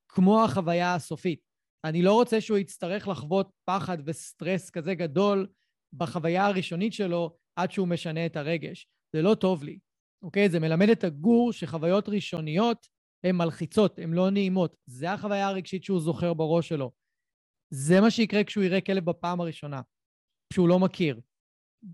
[0.07, 1.39] כמו החוויה הסופית.
[1.85, 5.47] אני לא רוצה שהוא יצטרך לחוות פחד וסטרס כזה גדול
[5.93, 8.88] בחוויה הראשונית שלו עד שהוא משנה את הרגש.
[9.13, 9.79] זה לא טוב לי,
[10.23, 10.49] אוקיי?
[10.49, 12.88] זה מלמד את הגור שחוויות ראשוניות
[13.23, 14.75] הן מלחיצות, הן לא נעימות.
[14.85, 16.91] זה החוויה הרגשית שהוא זוכר בראש שלו.
[17.69, 19.81] זה מה שיקרה כשהוא יראה כלב בפעם הראשונה,
[20.53, 21.19] שהוא לא מכיר.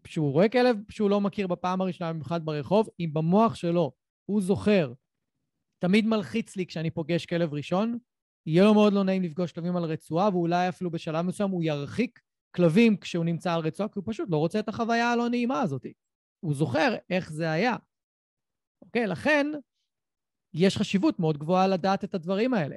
[0.03, 3.91] כשהוא רואה כלב שהוא לא מכיר בפעם הראשונה, במיוחד ברחוב, אם במוח שלו
[4.25, 4.93] הוא זוכר,
[5.79, 7.97] תמיד מלחיץ לי כשאני פוגש כלב ראשון,
[8.45, 12.19] יהיה לו מאוד לא נעים לפגוש כלבים על רצועה, ואולי אפילו בשלב מסוים הוא ירחיק
[12.55, 15.85] כלבים כשהוא נמצא על רצועה, כי הוא פשוט לא רוצה את החוויה הלא נעימה הזאת.
[16.39, 17.75] הוא זוכר איך זה היה.
[18.81, 19.07] אוקיי?
[19.07, 19.47] לכן,
[20.53, 22.75] יש חשיבות מאוד גבוהה לדעת את הדברים האלה.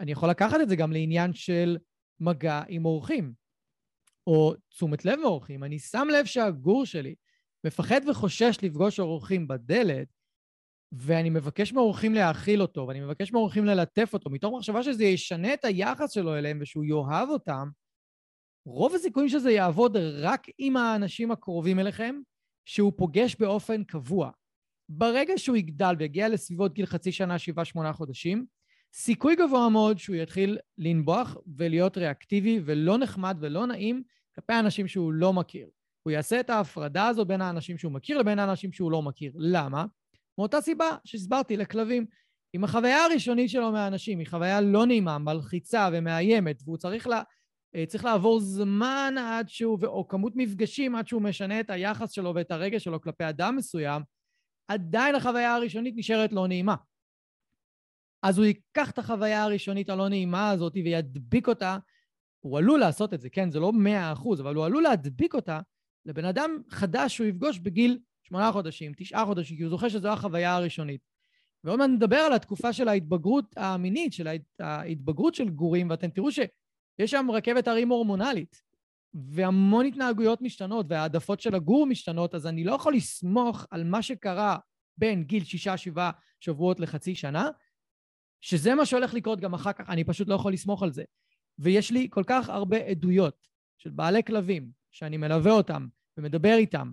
[0.00, 1.78] אני יכול לקחת את זה גם לעניין של
[2.20, 3.32] מגע עם אורחים,
[4.26, 5.64] או תשומת לב מאורחים.
[5.64, 7.14] אני שם לב שהגור שלי
[7.64, 10.08] מפחד וחושש לפגוש אורחים בדלת,
[10.92, 15.64] ואני מבקש מאורחים להאכיל אותו, ואני מבקש מאורחים ללטף אותו, מתוך מחשבה שזה ישנה את
[15.64, 17.68] היחס שלו אליהם ושהוא יאהב אותם,
[18.66, 22.16] רוב הסיכויים שזה יעבוד רק עם האנשים הקרובים אליכם,
[22.64, 24.30] שהוא פוגש באופן קבוע.
[24.88, 28.46] ברגע שהוא יגדל ויגיע לסביבות גיל חצי שנה, שבעה, שמונה חודשים,
[28.96, 34.02] סיכוי גבוה מאוד שהוא יתחיל לנבוח ולהיות ריאקטיבי ולא נחמד ולא נעים
[34.34, 35.68] כלפי האנשים שהוא לא מכיר.
[36.02, 39.32] הוא יעשה את ההפרדה הזו בין האנשים שהוא מכיר לבין האנשים שהוא לא מכיר.
[39.36, 39.84] למה?
[40.38, 42.06] מאותה סיבה שהסברתי לכלבים.
[42.54, 47.22] אם החוויה הראשונית שלו מהאנשים היא חוויה לא נעימה, מלחיצה ומאיימת, והוא צריך, לה,
[47.76, 52.34] אה, צריך לעבור זמן עד שהוא, או כמות מפגשים עד שהוא משנה את היחס שלו
[52.34, 54.02] ואת הרגש שלו כלפי אדם מסוים,
[54.68, 56.74] עדיין החוויה הראשונית נשארת לא נעימה.
[58.24, 61.78] אז הוא ייקח את החוויה הראשונית הלא נעימה הזאת וידביק אותה,
[62.40, 63.50] הוא עלול לעשות את זה, כן?
[63.50, 65.60] זה לא מאה אחוז, אבל הוא עלול להדביק אותה
[66.06, 70.54] לבן אדם חדש שהוא יפגוש בגיל שמונה חודשים, תשעה חודשים, כי הוא זוכר שזו החוויה
[70.54, 71.00] הראשונית.
[71.64, 74.28] ועוד מעט נדבר על התקופה של ההתבגרות המינית, של
[74.60, 76.50] ההתבגרות של גורים, ואתם תראו שיש
[77.06, 78.62] שם רכבת הרים הורמונלית,
[79.14, 84.58] והמון התנהגויות משתנות, והעדפות של הגור משתנות, אז אני לא יכול לסמוך על מה שקרה
[84.98, 86.10] בין גיל שישה, שבעה
[86.40, 87.50] שבועות לחצי שנה,
[88.44, 91.04] שזה מה שהולך לקרות גם אחר כך, אני פשוט לא יכול לסמוך על זה.
[91.58, 96.92] ויש לי כל כך הרבה עדויות של בעלי כלבים, שאני מלווה אותם ומדבר איתם,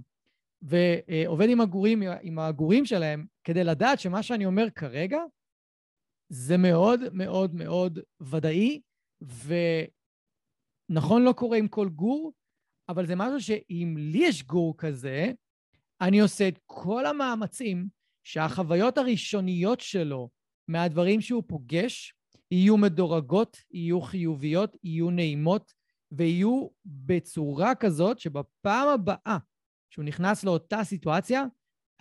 [0.62, 5.20] ועובד עם הגורים, עם הגורים שלהם, כדי לדעת שמה שאני אומר כרגע
[6.30, 8.82] זה מאוד מאוד מאוד ודאי,
[10.90, 12.34] ונכון לא קורה עם כל גור,
[12.90, 15.32] אבל זה משהו שאם לי יש גור כזה,
[16.02, 17.88] אני עושה את כל המאמצים
[18.24, 20.30] שהחוויות הראשוניות שלו
[20.72, 22.14] מהדברים שהוא פוגש
[22.52, 25.74] יהיו מדורגות, יהיו חיוביות, יהיו נעימות,
[26.12, 29.38] ויהיו בצורה כזאת שבפעם הבאה
[29.90, 31.44] שהוא נכנס לאותה סיטואציה,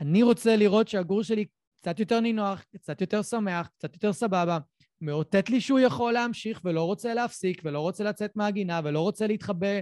[0.00, 1.44] אני רוצה לראות שהגור שלי
[1.76, 4.58] קצת יותר נינוח, קצת יותר שמח, קצת יותר סבבה,
[5.00, 9.80] מאותת לי שהוא יכול להמשיך ולא רוצה להפסיק ולא רוצה לצאת מהגינה ולא רוצה להתחבא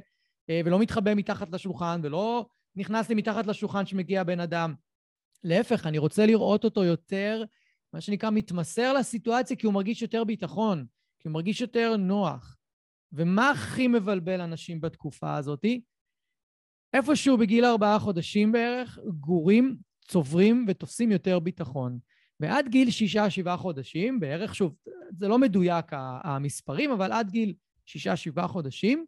[0.51, 2.47] אה, ולא מתחבא מתחת לשולחן ולא
[2.77, 4.75] נכנס לי מתחת לשולחן שמגיע בן אדם.
[5.45, 7.45] להפך, אני רוצה לראות אותו יותר,
[7.93, 10.87] מה שנקרא, מתמסר לסיטואציה כי הוא מרגיש יותר ביטחון,
[11.19, 12.57] כי הוא מרגיש יותר נוח.
[13.13, 15.81] ומה הכי מבלבל אנשים בתקופה הזאתי?
[16.95, 21.99] איפשהו בגיל ארבעה חודשים בערך, גורים צוברים ותופסים יותר ביטחון.
[22.41, 24.75] ועד גיל שישה, שבעה חודשים, בערך, שוב,
[25.19, 25.87] זה לא מדויק
[26.25, 27.55] המספרים, אבל עד גיל
[27.87, 29.07] שישה, שבעה חודשים,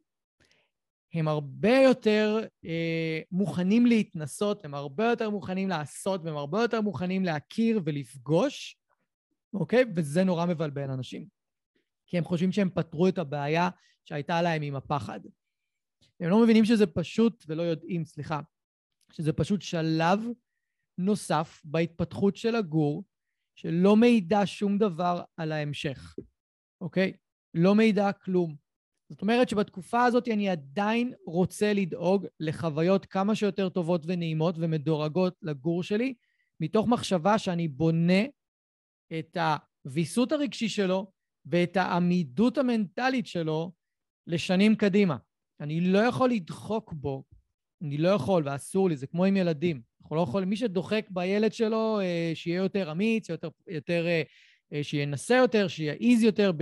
[1.15, 7.25] הם הרבה יותר אה, מוכנים להתנסות, הם הרבה יותר מוכנים לעשות, והם הרבה יותר מוכנים
[7.25, 8.81] להכיר ולפגוש,
[9.55, 9.85] אוקיי?
[9.97, 11.27] וזה נורא מבלבל אנשים.
[12.07, 13.69] כי הם חושבים שהם פתרו את הבעיה
[14.05, 15.21] שהייתה להם עם הפחד.
[16.21, 18.41] הם לא מבינים שזה פשוט, ולא יודעים, סליחה,
[19.13, 20.21] שזה פשוט שלב
[20.99, 23.05] נוסף בהתפתחות של הגור,
[23.55, 26.17] שלא מעידה שום דבר על ההמשך,
[26.81, 27.13] אוקיי?
[27.55, 28.70] לא מעידה כלום.
[29.11, 35.83] זאת אומרת שבתקופה הזאת אני עדיין רוצה לדאוג לחוויות כמה שיותר טובות ונעימות ומדורגות לגור
[35.83, 36.15] שלי,
[36.61, 38.23] מתוך מחשבה שאני בונה
[39.19, 39.37] את
[39.85, 41.11] הוויסות הרגשי שלו
[41.47, 43.73] ואת העמידות המנטלית שלו
[44.27, 45.17] לשנים קדימה.
[45.61, 47.25] אני לא יכול לדחוק בו,
[47.83, 49.81] אני לא יכול ואסור לי, זה כמו עם ילדים.
[50.03, 55.35] אנחנו לא יכולים, מי שדוחק בילד שלו, אה, שיהיה יותר אמיץ, יותר, יותר, אה, שינסה
[55.35, 56.53] יותר, שיעיז יותר,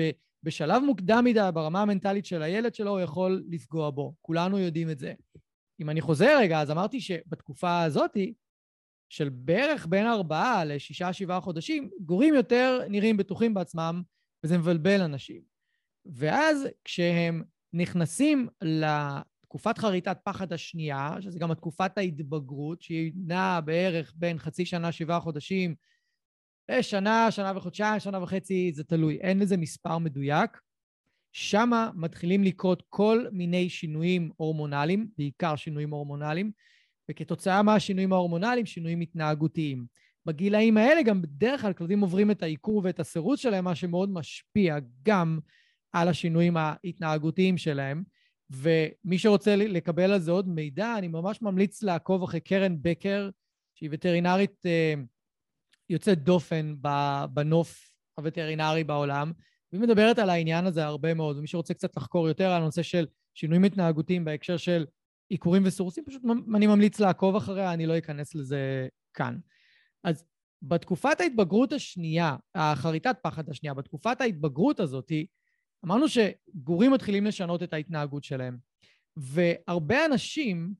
[0.43, 4.15] בשלב מוקדם מדי ברמה המנטלית של הילד שלו, הוא יכול לפגוע בו.
[4.21, 5.15] כולנו יודעים את זה.
[5.81, 8.35] אם אני חוזר רגע, אז אמרתי שבתקופה הזאתי,
[9.09, 14.03] של בערך בין ארבעה לשישה, שבעה חודשים, גורים יותר נראים בטוחים בעצמם,
[14.45, 15.43] וזה מבלבל אנשים.
[16.07, 24.39] ואז כשהם נכנסים לתקופת חריטת פחד השנייה, שזה גם תקופת ההתבגרות, שהיא נעה בערך בין
[24.39, 25.75] חצי שנה, שבעה חודשים,
[26.69, 29.17] לשנה, שנה וחודשיים, שנה וחצי, זה תלוי.
[29.21, 30.51] אין לזה מספר מדויק.
[31.33, 36.51] שמה מתחילים לקרות כל מיני שינויים הורמונליים, בעיקר שינויים הורמונליים,
[37.11, 39.87] וכתוצאה מהשינויים ההורמונליים, שינויים התנהגותיים.
[40.27, 44.79] בגילאים האלה גם בדרך כלל כלבים עוברים את העיקור ואת הסירוס שלהם, מה שמאוד משפיע
[45.03, 45.39] גם
[45.93, 48.03] על השינויים ההתנהגותיים שלהם.
[48.51, 53.31] ומי שרוצה לקבל על זה עוד מידע, אני ממש ממליץ לעקוב אחרי קרן בקר,
[53.75, 54.95] שהיא וטרינרית אה,
[55.91, 56.75] יוצאת דופן
[57.35, 59.33] בנוף הווטרינרי בעולם,
[59.73, 63.07] והיא מדברת על העניין הזה הרבה מאוד, ומי שרוצה קצת לחקור יותר על הנושא של
[63.35, 64.87] שינויים התנהגותיים בהקשר של
[65.29, 66.23] עיקורים וסירוסים, פשוט
[66.55, 69.39] אני ממליץ לעקוב אחריה, אני לא אכנס לזה כאן.
[70.05, 70.25] אז
[70.63, 75.13] בתקופת ההתבגרות השנייה, החריטת פחד השנייה, בתקופת ההתבגרות הזאת,
[75.85, 78.59] אמרנו שגורים מתחילים לשנות את ההתנהגות שלהם.
[79.17, 80.75] והרבה אנשים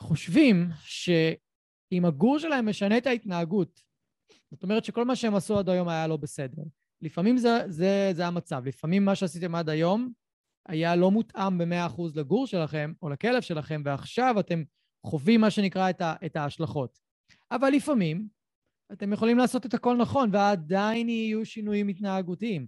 [0.00, 3.80] חושבים שאם הגור שלהם משנה את ההתנהגות,
[4.50, 6.62] זאת אומרת שכל מה שהם עשו עד היום היה לא בסדר.
[7.02, 10.12] לפעמים זה, זה, זה המצב, לפעמים מה שעשיתם עד היום
[10.68, 14.62] היה לא מותאם ב-100% לגור שלכם או לכלב שלכם, ועכשיו אתם
[15.06, 16.98] חווים מה שנקרא את, ה, את ההשלכות.
[17.50, 18.28] אבל לפעמים
[18.92, 22.66] אתם יכולים לעשות את הכל נכון, ועדיין יהיו שינויים התנהגותיים,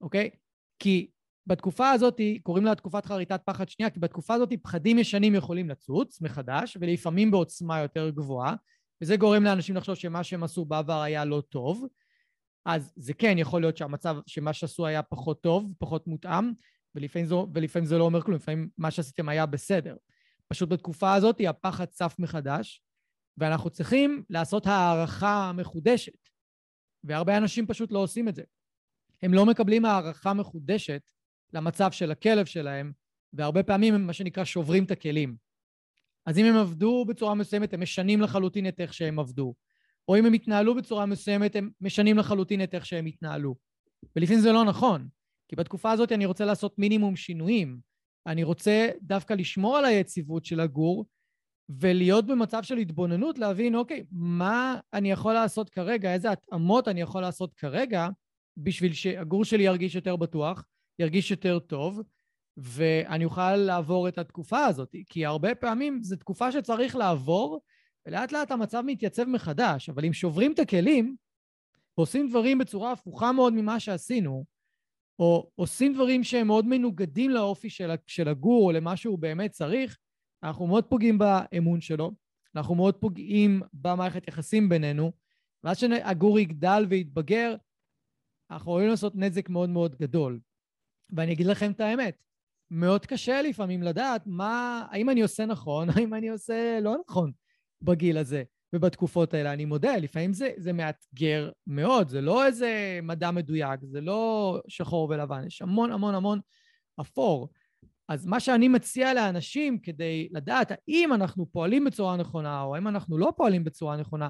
[0.00, 0.30] אוקיי?
[0.78, 1.10] כי
[1.46, 6.20] בתקופה הזאת, קוראים לה תקופת חריטת פחד שנייה, כי בתקופה הזאת פחדים ישנים יכולים לצוץ
[6.20, 8.54] מחדש, ולפעמים בעוצמה יותר גבוהה,
[9.02, 11.86] וזה גורם לאנשים לחשוב שמה שהם עשו בעבר היה לא טוב.
[12.64, 16.52] אז זה כן יכול להיות שהמצב, שמה שעשו היה פחות טוב, פחות מותאם,
[16.94, 19.96] ולפעמים, זו, ולפעמים זה לא אומר כלום, לפעמים מה שעשיתם היה בסדר.
[20.48, 22.82] פשוט בתקופה הזאת הפחד צף מחדש,
[23.36, 26.28] ואנחנו צריכים לעשות הערכה מחודשת.
[27.04, 28.42] והרבה אנשים פשוט לא עושים את זה.
[29.22, 31.10] הם לא מקבלים הערכה מחודשת
[31.52, 32.92] למצב של הכלב שלהם,
[33.32, 35.36] והרבה פעמים הם מה שנקרא שוברים את הכלים.
[36.28, 39.54] אז אם הם עבדו בצורה מסוימת, הם משנים לחלוטין את איך שהם עבדו.
[40.08, 43.56] או אם הם התנהלו בצורה מסוימת, הם משנים לחלוטין את איך שהם התנהלו.
[44.16, 45.08] ולפעמים זה לא נכון,
[45.48, 47.78] כי בתקופה הזאת אני רוצה לעשות מינימום שינויים.
[48.26, 51.06] אני רוצה דווקא לשמור על היציבות של הגור,
[51.68, 57.22] ולהיות במצב של התבוננות, להבין, אוקיי, מה אני יכול לעשות כרגע, איזה התאמות אני יכול
[57.22, 58.08] לעשות כרגע,
[58.56, 60.64] בשביל שהגור שלי ירגיש יותר בטוח,
[60.98, 62.02] ירגיש יותר טוב,
[62.58, 64.94] ואני אוכל לעבור את התקופה הזאת.
[65.06, 67.60] כי הרבה פעמים זו תקופה שצריך לעבור,
[68.06, 69.88] ולאט לאט המצב מתייצב מחדש.
[69.88, 71.16] אבל אם שוברים את הכלים,
[71.98, 74.44] ועושים דברים בצורה הפוכה מאוד ממה שעשינו,
[75.18, 77.68] או עושים דברים שהם מאוד מנוגדים לאופי
[78.06, 79.98] של הגור או למה שהוא באמת צריך,
[80.42, 82.12] אנחנו מאוד פוגעים באמון שלו,
[82.56, 85.12] אנחנו מאוד פוגעים במערכת יחסים בינינו,
[85.64, 87.54] ואז שהגור יגדל ויתבגר,
[88.50, 90.40] אנחנו יכולים לעשות נזק מאוד מאוד גדול.
[91.10, 92.22] ואני אגיד לכם את האמת,
[92.70, 97.32] מאוד קשה לפעמים לדעת מה, האם אני עושה נכון, האם אני עושה לא נכון
[97.82, 99.52] בגיל הזה ובתקופות האלה.
[99.52, 105.08] אני מודה, לפעמים זה, זה מאתגר מאוד, זה לא איזה מדע מדויק, זה לא שחור
[105.10, 106.40] ולבן, יש המון המון המון
[107.00, 107.48] אפור.
[108.08, 113.18] אז מה שאני מציע לאנשים כדי לדעת האם אנחנו פועלים בצורה נכונה או האם אנחנו
[113.18, 114.28] לא פועלים בצורה נכונה,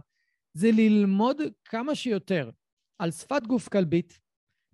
[0.55, 2.51] זה ללמוד כמה שיותר
[2.99, 4.19] על שפת גוף כלבית,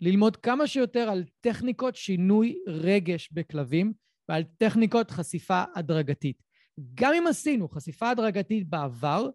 [0.00, 3.92] ללמוד כמה שיותר על טכניקות שינוי רגש בכלבים
[4.28, 6.42] ועל טכניקות חשיפה הדרגתית.
[6.94, 9.28] גם אם עשינו חשיפה הדרגתית בעבר,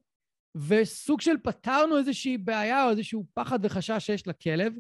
[0.56, 4.74] וסוג של פתרנו איזושהי בעיה או איזשהו פחד וחשש שיש לכלב,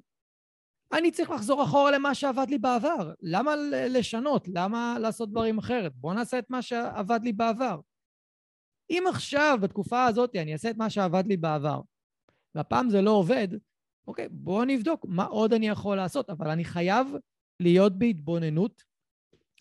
[0.93, 3.13] אני צריך לחזור אחורה למה שעבד לי בעבר.
[3.21, 3.55] למה
[3.89, 4.47] לשנות?
[4.47, 5.91] למה לעשות דברים אחרת?
[5.95, 7.79] בואו נעשה את מה שעבד לי בעבר.
[8.89, 11.81] אם עכשיו, בתקופה הזאת, אני אעשה את מה שעבד לי בעבר,
[12.55, 13.47] והפעם זה לא עובד,
[14.09, 17.07] אוקיי, בואו נבדוק מה עוד אני יכול לעשות, אבל אני חייב
[17.59, 18.83] להיות בהתבוננות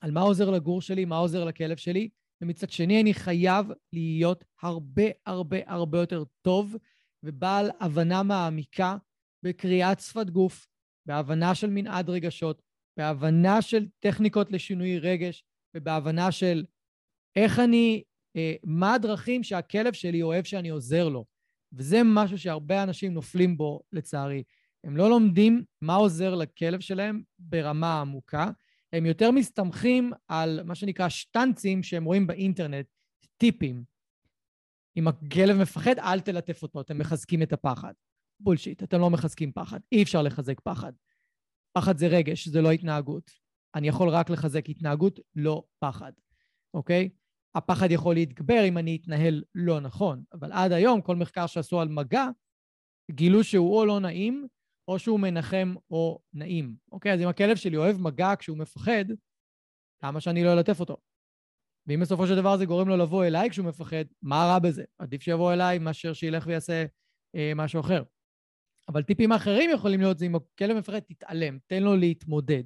[0.00, 2.08] על מה עוזר לגור שלי, מה עוזר לכלב שלי,
[2.42, 6.76] ומצד שני אני חייב להיות הרבה הרבה הרבה יותר טוב
[7.22, 8.96] ובעל הבנה מעמיקה
[9.44, 10.66] בקריאת שפת גוף,
[11.06, 12.62] בהבנה של מנעד רגשות,
[12.98, 15.44] בהבנה של טכניקות לשינוי רגש,
[15.76, 16.64] ובהבנה של
[17.36, 18.02] איך אני,
[18.36, 21.24] אה, מה הדרכים שהכלב שלי אוהב שאני עוזר לו.
[21.72, 24.42] וזה משהו שהרבה אנשים נופלים בו, לצערי.
[24.84, 28.50] הם לא לומדים מה עוזר לכלב שלהם ברמה עמוקה,
[28.92, 32.86] הם יותר מסתמכים על מה שנקרא שטנצים שהם רואים באינטרנט,
[33.36, 33.84] טיפים.
[34.96, 37.92] אם הכלב מפחד, אל תלטף אותו, אתם מחזקים את הפחד.
[38.40, 39.80] בולשיט, אתם לא מחזקים פחד.
[39.92, 40.92] אי אפשר לחזק פחד.
[41.72, 43.30] פחד זה רגש, זה לא התנהגות.
[43.74, 46.12] אני יכול רק לחזק התנהגות, לא פחד,
[46.74, 47.08] אוקיי?
[47.54, 51.88] הפחד יכול להתגבר אם אני אתנהל לא נכון, אבל עד היום כל מחקר שעשו על
[51.88, 52.26] מגע,
[53.10, 54.46] גילו שהוא או לא נעים,
[54.88, 56.76] או שהוא מנחם או נעים.
[56.92, 59.04] אוקיי, אז אם הכלב שלי אוהב מגע כשהוא מפחד,
[60.04, 60.96] למה שאני לא אלטף אותו?
[61.86, 64.84] ואם בסופו של דבר זה גורם לו לבוא אליי כשהוא מפחד, מה רע בזה?
[64.98, 66.84] עדיף שיבוא אליי מאשר שילך ויעשה
[67.34, 68.02] אה, משהו אחר.
[68.88, 72.64] אבל טיפים אחרים יכולים להיות זה אם הכלב מפחד, תתעלם, תן לו להתמודד.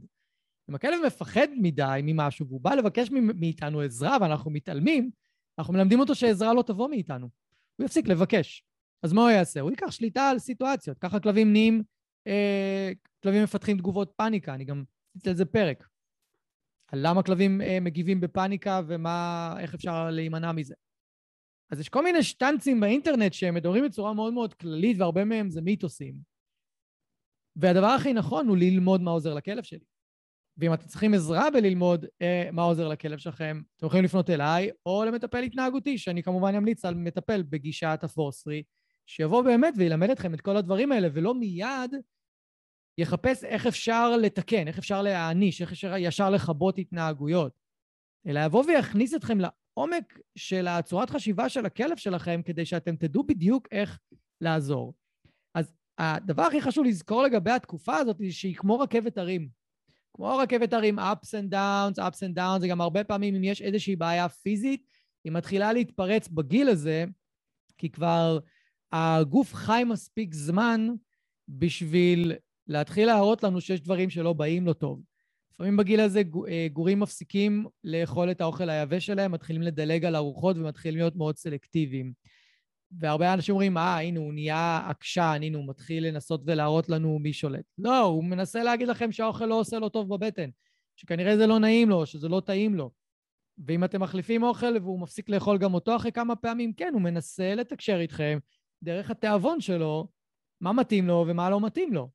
[0.73, 5.11] אם הכלב מפחד מדי ממשהו והוא בא לבקש מאיתנו עזרה ואנחנו מתעלמים,
[5.59, 7.29] אנחנו מלמדים אותו שעזרה לא תבוא מאיתנו.
[7.77, 8.65] הוא יפסיק לבקש.
[9.03, 9.61] אז מה הוא יעשה?
[9.61, 10.99] הוא ייקח שליטה על סיטואציות.
[10.99, 11.83] ככה כלבים נהיים,
[12.27, 15.89] אה, כלבים מפתחים תגובות פאניקה, אני גם עשיתי על זה פרק.
[16.87, 20.75] על למה כלבים אה, מגיבים בפאניקה ומה, איך אפשר להימנע מזה.
[21.71, 25.61] אז יש כל מיני שטנצים באינטרנט שהם מדברים בצורה מאוד מאוד כללית, והרבה מהם זה
[25.61, 26.15] מיתוסים.
[27.57, 29.92] והדבר הכי נכון הוא ללמוד מה עוזר לכלב שלי.
[30.57, 35.05] ואם אתם צריכים עזרה בללמוד אה, מה עוזר לכלב שלכם, אתם יכולים לפנות אליי או
[35.05, 38.63] למטפל התנהגותי, שאני כמובן אמליץ על מטפל בגישת הפורסרי,
[39.07, 41.95] שיבוא באמת וילמד אתכם את כל הדברים האלה, ולא מיד
[42.99, 47.53] יחפש איך אפשר לתקן, איך אפשר להעניש, איך אפשר ישר לכבות התנהגויות,
[48.27, 53.69] אלא יבוא ויכניס אתכם לעומק של הצורת חשיבה של הכלב שלכם, כדי שאתם תדעו בדיוק
[53.71, 53.99] איך
[54.41, 54.95] לעזור.
[55.55, 59.62] אז הדבר הכי חשוב לזכור לגבי התקופה הזאת, היא שהיא כמו רכבת הרים.
[60.15, 63.63] כמו רכבת הרים, ups and downs, ups and downs, זה גם הרבה פעמים אם יש
[63.63, 64.87] איזושהי בעיה פיזית,
[65.25, 67.05] היא מתחילה להתפרץ בגיל הזה,
[67.79, 68.39] כי כבר
[68.93, 70.89] הגוף חי מספיק זמן
[71.49, 72.33] בשביל
[72.67, 75.03] להתחיל להראות לנו שיש דברים שלא באים לו טוב.
[75.53, 80.57] לפעמים בגיל הזה אה, גורים מפסיקים לאכול את האוכל היבש שלהם, מתחילים לדלג על ארוחות
[80.57, 82.13] ומתחילים להיות מאוד סלקטיביים.
[82.99, 87.33] והרבה אנשים אומרים, אה, הנה, הוא נהיה עקשן, הנה, הוא מתחיל לנסות ולהראות לנו מי
[87.33, 87.65] שולט.
[87.79, 90.51] לא, הוא מנסה להגיד לכם שהאוכל לא עושה לו טוב בבטן,
[90.97, 92.91] שכנראה זה לא נעים לו, שזה לא טעים לו.
[93.67, 97.55] ואם אתם מחליפים אוכל והוא מפסיק לאכול גם אותו אחרי כמה פעמים, כן, הוא מנסה
[97.55, 98.39] לתקשר איתכם
[98.83, 100.09] דרך התיאבון שלו,
[100.61, 102.11] מה מתאים לו ומה לא מתאים לו.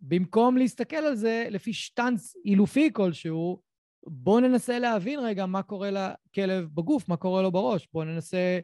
[0.00, 3.60] במקום להסתכל על זה לפי שטנץ אילופי כלשהו,
[4.06, 7.88] בואו ננסה להבין רגע מה קורה לכלב בגוף, מה קורה לו בראש.
[7.92, 8.58] בואו ננסה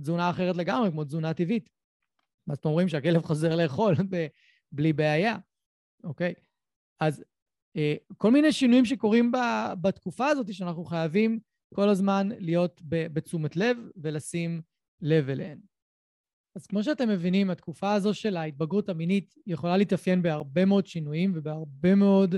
[0.00, 1.68] תזונה אחרת לגמרי, כמו תזונה טבעית.
[2.46, 3.94] ואז אתם אומרים שהכלב חוזר לאכול
[4.72, 5.36] בלי בעיה,
[6.04, 6.34] אוקיי?
[7.00, 7.24] אז
[7.76, 9.32] אה, כל מיני שינויים שקורים
[9.80, 11.38] בתקופה הזאת, שאנחנו חייבים
[11.74, 14.60] כל הזמן להיות בתשומת לב ולשים
[15.00, 15.58] לב אליהן.
[16.56, 21.94] אז כמו שאתם מבינים, התקופה הזו של ההתבגרות המינית יכולה להתאפיין בהרבה מאוד שינויים ובהרבה
[21.94, 22.34] מאוד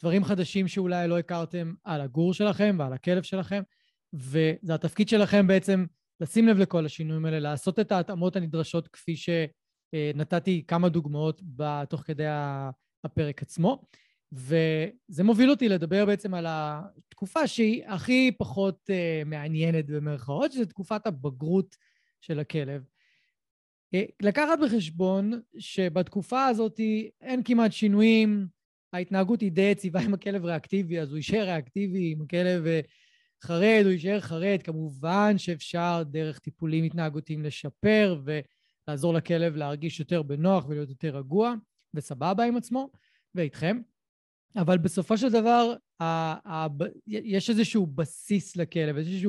[0.00, 3.62] דברים חדשים שאולי לא הכרתם על הגור שלכם ועל הכלב שלכם,
[4.12, 5.84] וזה התפקיד שלכם בעצם
[6.20, 11.42] לשים לב לכל השינויים האלה, לעשות את ההתאמות הנדרשות כפי שנתתי כמה דוגמאות
[11.88, 12.26] תוך כדי
[13.04, 13.82] הפרק עצמו.
[14.32, 21.06] וזה מוביל אותי לדבר בעצם על התקופה שהיא הכי פחות uh, מעניינת במרכאות, שזו תקופת
[21.06, 21.76] הבגרות
[22.20, 22.84] של הכלב.
[23.94, 26.80] אה, לקחת בחשבון שבתקופה הזאת
[27.20, 28.46] אין כמעט שינויים,
[28.92, 32.80] ההתנהגות היא די יציבה עם הכלב ריאקטיבי, אז הוא יישאר ריאקטיבי, אם הכלב אה,
[33.42, 34.58] חרד, הוא יישאר חרד.
[34.64, 41.54] כמובן שאפשר דרך טיפולים התנהגותיים לשפר ולעזור לכלב להרגיש יותר בנוח ולהיות יותר רגוע
[41.94, 42.90] וסבבה עם עצמו
[43.34, 43.80] ואיתכם.
[44.56, 45.74] אבל בסופו של דבר,
[47.06, 49.28] יש איזשהו בסיס לכלב, איזושהי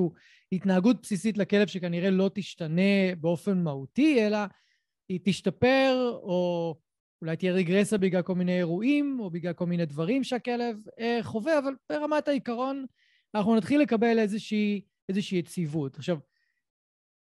[0.52, 4.38] התנהגות בסיסית לכלב שכנראה לא תשתנה באופן מהותי, אלא
[5.10, 6.76] היא תשתפר, או
[7.22, 11.60] אולי תהיה רגרסיה בגלל כל מיני אירועים, או בגלל כל מיני דברים שהכלב אה, חווה,
[11.60, 12.86] אבל ברמת העיקרון
[13.36, 15.98] אנחנו נתחיל לקבל איזושהי, איזושהי יציבות.
[15.98, 16.18] עכשיו,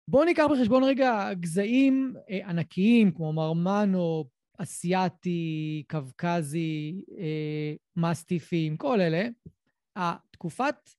[0.09, 4.25] בואו ניקח בחשבון רגע גזעים אה, ענקיים, כמו מרמנו,
[4.59, 9.29] אסיאתי, קווקזי, אה, מסטיפים, כל אלה,
[9.97, 10.91] התקופת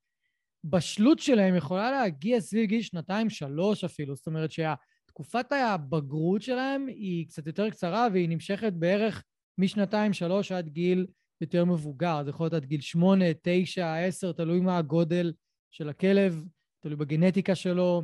[0.64, 4.16] בשלות שלהם יכולה להגיע סביב גיל שנתיים-שלוש אפילו.
[4.16, 9.24] זאת אומרת שתקופת הבגרות שלהם היא קצת יותר קצרה והיא נמשכת בערך
[9.58, 11.06] משנתיים-שלוש עד גיל
[11.42, 12.22] יותר מבוגר.
[12.24, 15.34] זה יכול להיות עד גיל שמונה, תשע, עשר, תלוי מה הגודל
[15.72, 16.44] של הכלב,
[16.80, 18.04] תלוי בגנטיקה שלו,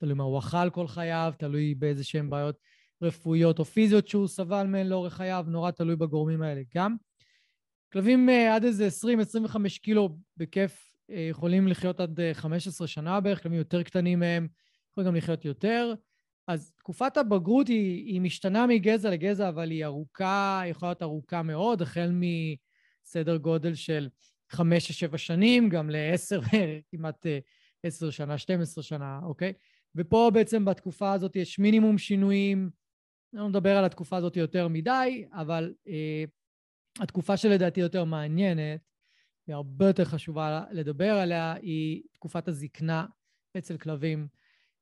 [0.00, 2.56] תלוי מה הוא אכל כל חייו, תלוי באיזה שהם בעיות
[3.02, 6.96] רפואיות או פיזיות שהוא סבל מהן לאורך חייו, נורא תלוי בגורמים האלה גם.
[7.92, 8.88] כלבים uh, עד איזה
[9.46, 14.20] 20-25 קילו בכיף uh, יכולים לחיות עד uh, אה, 15 שנה בערך, כלבים יותר קטנים
[14.20, 14.48] מהם
[14.90, 15.94] יכולים גם לחיות יותר.
[16.46, 21.42] אז תקופת הבגרות היא, היא משתנה מגזע לגזע, אבל היא ארוכה, היא יכולה להיות ארוכה
[21.42, 24.08] מאוד, החל מסדר גודל של
[24.52, 24.58] 5-7
[25.16, 26.56] שנים, גם ל-10,
[26.90, 27.26] כמעט
[27.82, 29.52] 10 שנה, 12 שנה, אוקיי?
[29.94, 32.70] ופה בעצם בתקופה הזאת יש מינימום שינויים,
[33.32, 36.24] אני לא מדבר על התקופה הזאת יותר מדי, אבל אה,
[37.00, 38.80] התקופה שלדעתי יותר מעניינת,
[39.48, 43.06] והרבה יותר חשובה לדבר עליה, היא תקופת הזקנה
[43.58, 44.28] אצל כלבים.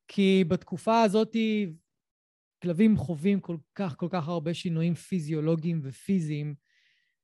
[0.08, 1.36] כי בתקופה הזאת
[2.62, 6.54] כלבים חווים כל כך כל כך הרבה שינויים פיזיולוגיים ופיזיים.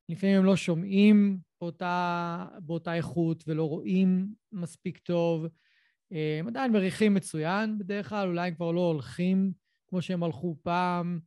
[0.09, 5.47] לפעמים הם לא שומעים באותה, באותה איכות ולא רואים מספיק טוב.
[6.11, 9.53] הם עדיין מריחים מצוין בדרך כלל, אולי הם כבר לא הולכים
[9.89, 11.21] כמו שהם הלכו פעם.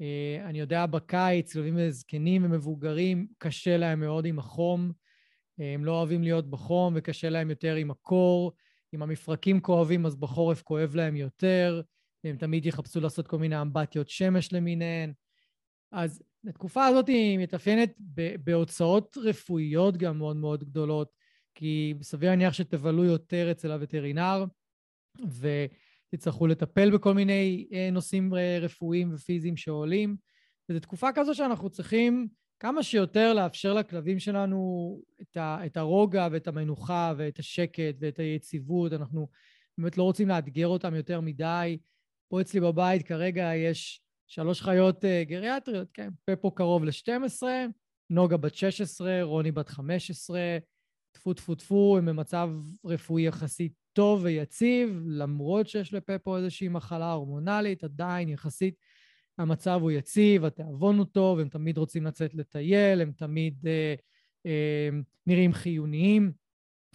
[0.00, 4.92] אה, אני יודע, בקיץ, כלבים זקנים ומבוגרים, קשה להם מאוד עם החום.
[5.58, 8.52] הם לא אוהבים להיות בחום וקשה להם יותר עם הקור.
[8.94, 11.82] אם המפרקים כואבים, אז בחורף כואב להם יותר,
[12.24, 15.12] והם תמיד יחפשו לעשות כל מיני אמבטיות שמש למיניהן.
[15.92, 17.90] אז התקופה הזאת היא מתאפיינת
[18.44, 21.08] בהוצאות רפואיות גם מאוד מאוד גדולות,
[21.54, 24.44] כי סביר להניח שתבלו יותר אצל הווטרינר,
[25.18, 30.16] ותצטרכו לטפל בכל מיני אה, נושאים אה, רפואיים ופיזיים שעולים.
[30.68, 32.28] וזו תקופה כזו שאנחנו צריכים
[32.62, 38.92] כמה שיותר לאפשר לכלבים שלנו את, ה, את הרוגע ואת המנוחה ואת השקט ואת היציבות.
[38.92, 39.28] אנחנו
[39.78, 41.78] באמת לא רוצים לאתגר אותם יותר מדי.
[42.28, 47.42] פה אצלי בבית כרגע יש שלוש חיות uh, גריאטריות, כן, פפו קרוב ל-12,
[48.10, 50.58] נוגה בת 16, רוני בת 15,
[51.12, 52.50] טפו טפו טפו, הם במצב
[52.84, 58.74] רפואי יחסית טוב ויציב, למרות שיש לפפו איזושהי מחלה הורמונלית, עדיין יחסית
[59.38, 63.94] המצב הוא יציב, התיאבון הוא טוב, הם תמיד רוצים לצאת לטייל, הם תמיד אה,
[64.46, 64.88] אה,
[65.26, 66.32] נראים חיוניים,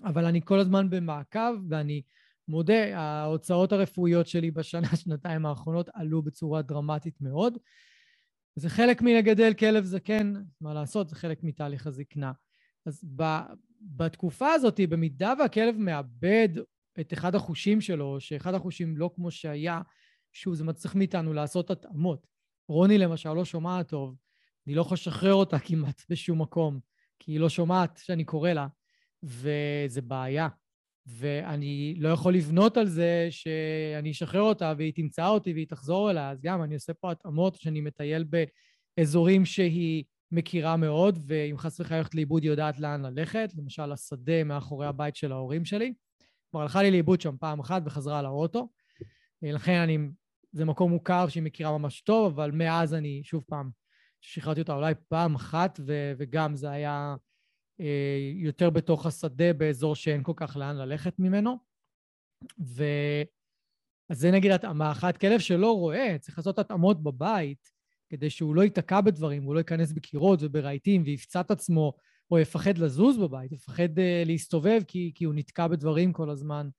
[0.03, 2.01] אבל אני כל הזמן במעקב, ואני
[2.47, 7.57] מודה, ההוצאות הרפואיות שלי בשנה, שנתיים האחרונות עלו בצורה דרמטית מאוד.
[8.55, 12.31] זה חלק מלגדל כלב זקן, מה לעשות, זה חלק מתהליך הזקנה.
[12.85, 13.23] אז ב,
[13.81, 16.49] בתקופה הזאת, במידה והכלב מאבד
[16.99, 19.81] את אחד החושים שלו, שאחד החושים לא כמו שהיה,
[20.37, 22.27] שוב, זה מצריך מאיתנו לעשות התאמות.
[22.69, 24.15] רוני למשל לא שומעת טוב,
[24.67, 26.79] אני לא יכול לשחרר אותה כמעט בשום מקום,
[27.19, 28.67] כי היא לא שומעת שאני קורא לה,
[29.23, 30.47] וזה בעיה.
[31.05, 36.31] ואני לא יכול לבנות על זה שאני אשחרר אותה והיא תמצא אותי והיא תחזור אליי,
[36.31, 38.25] אז גם אני עושה פה התאמות שאני מטייל
[38.97, 44.43] באזורים שהיא מכירה מאוד, ואם חס וחלילה הולכת לאיבוד היא יודעת לאן ללכת, למשל השדה
[44.43, 45.93] מאחורי הבית של ההורים שלי.
[46.51, 48.69] כבר הלכה לי לאיבוד שם פעם אחת וחזרה לאוטו.
[49.41, 49.97] לכן אני,
[50.57, 53.69] זה מקום מוכר שהיא מכירה ממש טוב, אבל מאז אני, שוב פעם,
[54.21, 57.15] שחררתי אותה אולי פעם אחת, ו, וגם זה היה
[57.79, 61.57] אה, יותר בתוך השדה באזור שאין כל כך לאן ללכת ממנו.
[62.59, 62.83] ו...
[64.09, 65.17] אז זה נגיד התאמה אחת.
[65.17, 67.69] כלב שלא רואה, צריך לעשות התאמות בבית,
[68.09, 71.93] כדי שהוא לא ייתקע בדברים, הוא לא ייכנס בקירות וברהיטים ויפצע את עצמו,
[72.31, 76.69] או יפחד לזוז בבית, יפחד uh, להסתובב כי, כי הוא נתקע בדברים כל הזמן.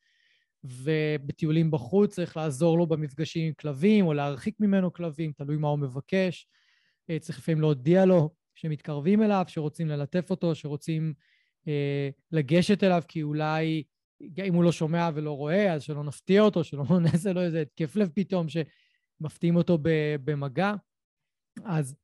[0.64, 5.78] ובטיולים בחוץ צריך לעזור לו במפגשים עם כלבים, או להרחיק ממנו כלבים, תלוי מה הוא
[5.78, 6.46] מבקש.
[7.11, 11.14] Uh, צריך לפעמים להודיע לו שמתקרבים אליו, שרוצים ללטף אותו, שרוצים
[11.64, 11.68] uh,
[12.32, 13.82] לגשת אליו, כי אולי
[14.20, 17.96] אם הוא לא שומע ולא רואה, אז שלא נפתיע אותו, שלא נעשה לו איזה התקף
[17.96, 19.78] לב פתאום, שמפתיעים אותו
[20.24, 20.74] במגע.
[21.64, 21.94] אז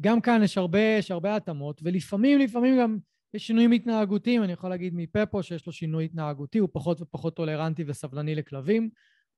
[0.00, 2.98] גם כאן יש הרבה, יש הרבה התאמות, ולפעמים, לפעמים גם
[3.34, 4.42] יש שינויים התנהגותיים.
[4.42, 8.90] אני יכול להגיד מפפו שיש לו שינוי התנהגותי, הוא פחות ופחות טולרנטי וסבלני לכלבים.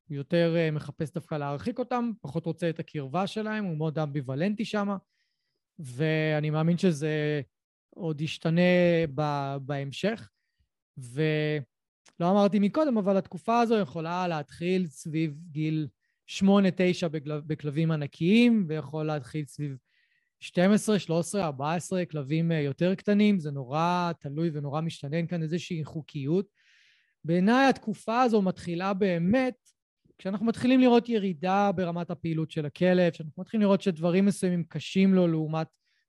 [0.08, 4.64] הוא יותר uh, מחפש דווקא להרחיק אותם, פחות רוצה את הקרבה שלהם, הוא מאוד אמביוולנטי
[4.64, 4.88] שם,
[5.78, 7.40] ואני מאמין שזה
[7.90, 8.60] עוד ישתנה
[9.60, 10.30] בהמשך.
[10.98, 15.88] ולא אמרתי מקודם, אבל התקופה הזו יכולה להתחיל סביב גיל
[16.28, 16.42] 8-9
[17.46, 19.76] בכלבים ענקיים, ויכול להתחיל סביב
[20.40, 25.84] 12, 13, 14 כלבים אה, יותר קטנים, זה נורא תלוי ונורא משתנה, אין כאן איזושהי
[25.84, 26.46] חוקיות.
[27.24, 29.54] בעיניי התקופה הזו מתחילה באמת
[30.20, 35.28] כשאנחנו מתחילים לראות ירידה ברמת הפעילות של הכלב, כשאנחנו מתחילים לראות שדברים מסוימים קשים לו
[35.28, 35.66] לעומת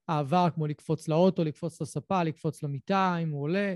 [0.07, 3.75] העבר, כמו לקפוץ לאוטו, לקפוץ לספה, לקפוץ למיטה, אם הוא עולה.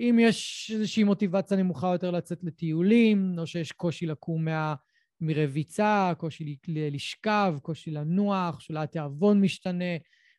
[0.00, 4.74] אם יש איזושהי מוטיבציה נמוכה יותר לצאת לטיולים, או שיש קושי לקום מה...
[5.22, 9.96] מרביצה, קושי לשכב, קושי לנוח, שאולי התיאבון משתנה,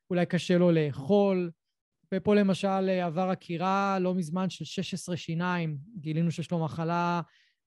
[0.09, 1.51] אולי קשה לו לאכול.
[2.13, 7.21] ופה למשל עבר עקירה לא מזמן של 16 שיניים, גילינו שיש לו מחלה,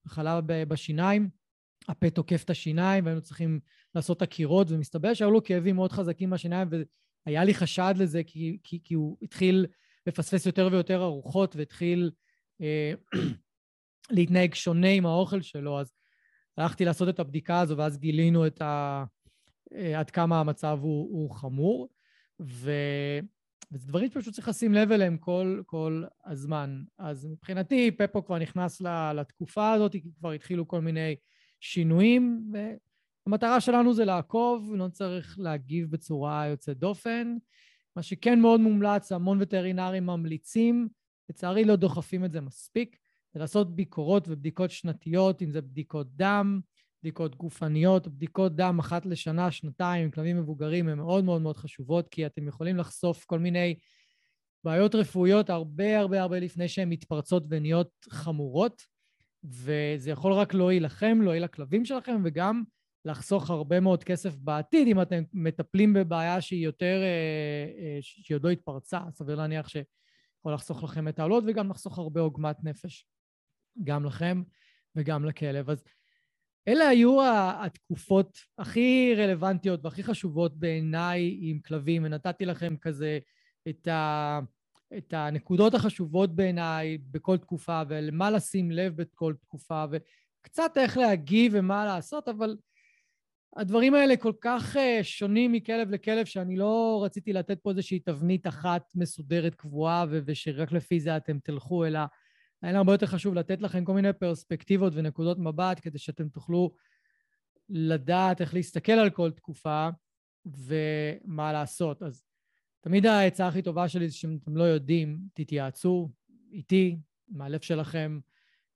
[0.05, 1.29] מחלה בשיניים,
[1.87, 3.59] הפה תוקף את השיניים והיינו צריכים
[3.95, 6.67] לעשות עקירות, ומסתבר שהיו לו כאבים מאוד חזקים בשיניים,
[7.25, 9.65] והיה לי חשד לזה כי, כי, כי הוא התחיל
[10.07, 12.11] לפספס יותר ויותר ארוחות והתחיל
[12.61, 12.93] אה,
[14.15, 15.93] להתנהג שונה עם האוכל שלו, אז
[16.57, 19.03] הלכתי לעשות את הבדיקה הזו, ואז גילינו את ה...
[19.73, 21.89] אה, עד כמה המצב הוא, הוא חמור,
[22.41, 22.71] ו...
[23.71, 26.83] וזה דברים שפשוט צריך לשים לב אליהם כל, כל הזמן.
[26.97, 28.81] אז מבחינתי, פפו כבר נכנס
[29.15, 31.15] לתקופה הזאת, כי כבר התחילו כל מיני
[31.59, 32.51] שינויים,
[33.27, 37.37] והמטרה שלנו זה לעקוב, לא צריך להגיב בצורה יוצאת דופן.
[37.95, 40.87] מה שכן מאוד מומלץ, המון וטרינרים ממליצים,
[41.29, 42.97] לצערי לא דוחפים את זה מספיק,
[43.33, 46.59] זה לעשות ביקורות ובדיקות שנתיות, אם זה בדיקות דם,
[47.03, 52.07] בדיקות גופניות, בדיקות דם אחת לשנה, שנתיים, עם כלבים מבוגרים, הן מאוד מאוד מאוד חשובות,
[52.09, 53.75] כי אתם יכולים לחשוף כל מיני
[54.63, 58.81] בעיות רפואיות הרבה הרבה הרבה לפני שהן מתפרצות ונהיות חמורות,
[59.43, 62.63] וזה יכול רק להועיל לכם, להועיל לכלבים שלכם, וגם
[63.05, 68.43] לחסוך הרבה מאוד כסף בעתיד, אם אתם מטפלים בבעיה שהיא יותר, אה, אה, שהיא עוד
[68.43, 73.05] לא התפרצה, סביר להניח שיכול לחסוך לכם את העלות וגם לחסוך הרבה עוגמת נפש.
[73.83, 74.43] גם לכם
[74.95, 75.69] וגם לכלב.
[75.69, 75.83] אז
[76.67, 77.17] אלה היו
[77.63, 83.19] התקופות הכי רלוונטיות והכי חשובות בעיניי עם כלבים, ונתתי לכם כזה
[83.69, 84.39] את, ה,
[84.97, 91.85] את הנקודות החשובות בעיניי בכל תקופה, ולמה לשים לב בכל תקופה, וקצת איך להגיב ומה
[91.85, 92.57] לעשות, אבל
[93.55, 98.47] הדברים האלה כל כך uh, שונים מכלב לכלב, שאני לא רציתי לתת פה איזושהי תבנית
[98.47, 101.99] אחת מסודרת קבועה, ושרק לפי זה אתם תלכו, אלא
[102.61, 106.71] היה לי הרבה יותר חשוב לתת לכם כל מיני פרספקטיבות ונקודות מבט, כדי שאתם תוכלו
[107.69, 109.89] לדעת איך להסתכל על כל תקופה
[110.45, 112.03] ומה לעשות.
[112.03, 112.23] אז
[112.81, 116.11] תמיד העצה הכי טובה שלי זה שאם אתם לא יודעים, תתייעצו
[116.51, 116.97] איתי,
[117.29, 118.19] מהלב שלכם,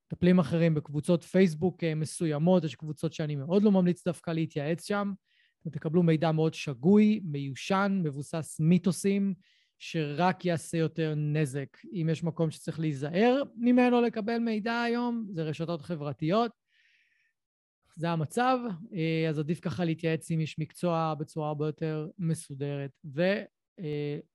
[0.08, 5.14] מטפלים אחרים בקבוצות פייסבוק אה, מסוימות, יש קבוצות שאני מאוד לא ממליץ דווקא להתייעץ שם.
[5.62, 9.34] אתם תקבלו מידע מאוד שגוי, מיושן, מבוסס מיתוסים,
[9.84, 11.78] שרק יעשה יותר נזק.
[11.94, 16.52] אם יש מקום שצריך להיזהר ממנו לקבל מידע היום, זה רשתות חברתיות.
[17.96, 18.60] זה המצב,
[18.94, 22.92] אה, אז עדיף ככה להתייעץ עם איש מקצוע בצורה הרבה יותר מסודרת,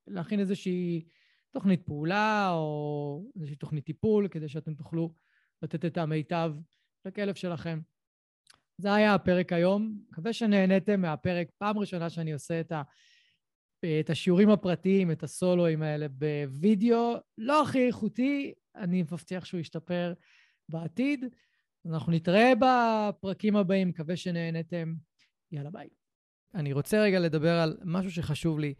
[0.09, 1.05] ולהכין איזושהי
[1.51, 5.15] תוכנית פעולה או איזושהי תוכנית טיפול, כדי שאתם תוכלו
[5.63, 6.55] לתת את המיטב
[7.05, 7.81] לכלב שלכם.
[8.79, 9.99] זה היה הפרק היום.
[10.11, 11.49] מקווה שנהניתם מהפרק.
[11.59, 12.83] פעם ראשונה שאני עושה את, ה,
[14.01, 17.14] את השיעורים הפרטיים, את הסולואים האלה בווידאו.
[17.39, 20.12] לא הכי איכותי, אני מבטיח שהוא ישתפר
[20.68, 21.24] בעתיד.
[21.87, 24.95] אנחנו נתראה בפרקים הבאים, מקווה שנהניתם.
[25.53, 25.89] יאללה, ביי.
[26.55, 28.74] אני רוצה רגע לדבר על משהו שחשוב לי.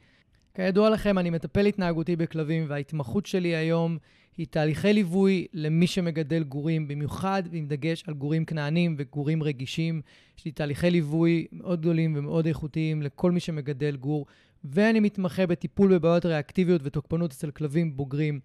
[0.55, 3.99] כידוע לכם, אני מטפל התנהגותי בכלבים, וההתמחות שלי היום
[4.37, 10.03] היא תהליכי ליווי למי שמגדל גורים, במיוחד עם דגש על גורים כנענים וגורים רגישים.
[10.39, 14.27] יש לי תהליכי ליווי מאוד גדולים ומאוד איכותיים לכל מי שמגדל גור,
[14.65, 18.41] ואני מתמחה בטיפול בבעיות ריאקטיביות ותוקפנות אצל כלבים בוגרים.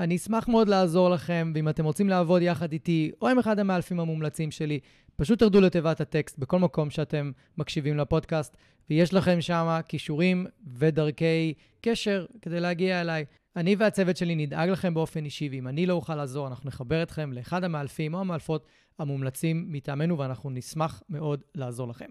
[0.00, 4.00] אני אשמח מאוד לעזור לכם, ואם אתם רוצים לעבוד יחד איתי, או עם אחד המאלפים
[4.00, 4.80] המומלצים שלי,
[5.16, 8.56] פשוט תרדו לתיבת הטקסט בכל מקום שאתם מקשיבים לפודקאסט,
[8.90, 10.46] ויש לכם שם כישורים
[10.78, 13.24] ודרכי קשר כדי להגיע אליי.
[13.56, 17.32] אני והצוות שלי נדאג לכם באופן אישי, ואם אני לא אוכל לעזור, אנחנו נחבר אתכם
[17.32, 18.66] לאחד המאלפים או המאלפות
[18.98, 22.10] המומלצים מטעמנו, ואנחנו נשמח מאוד לעזור לכם.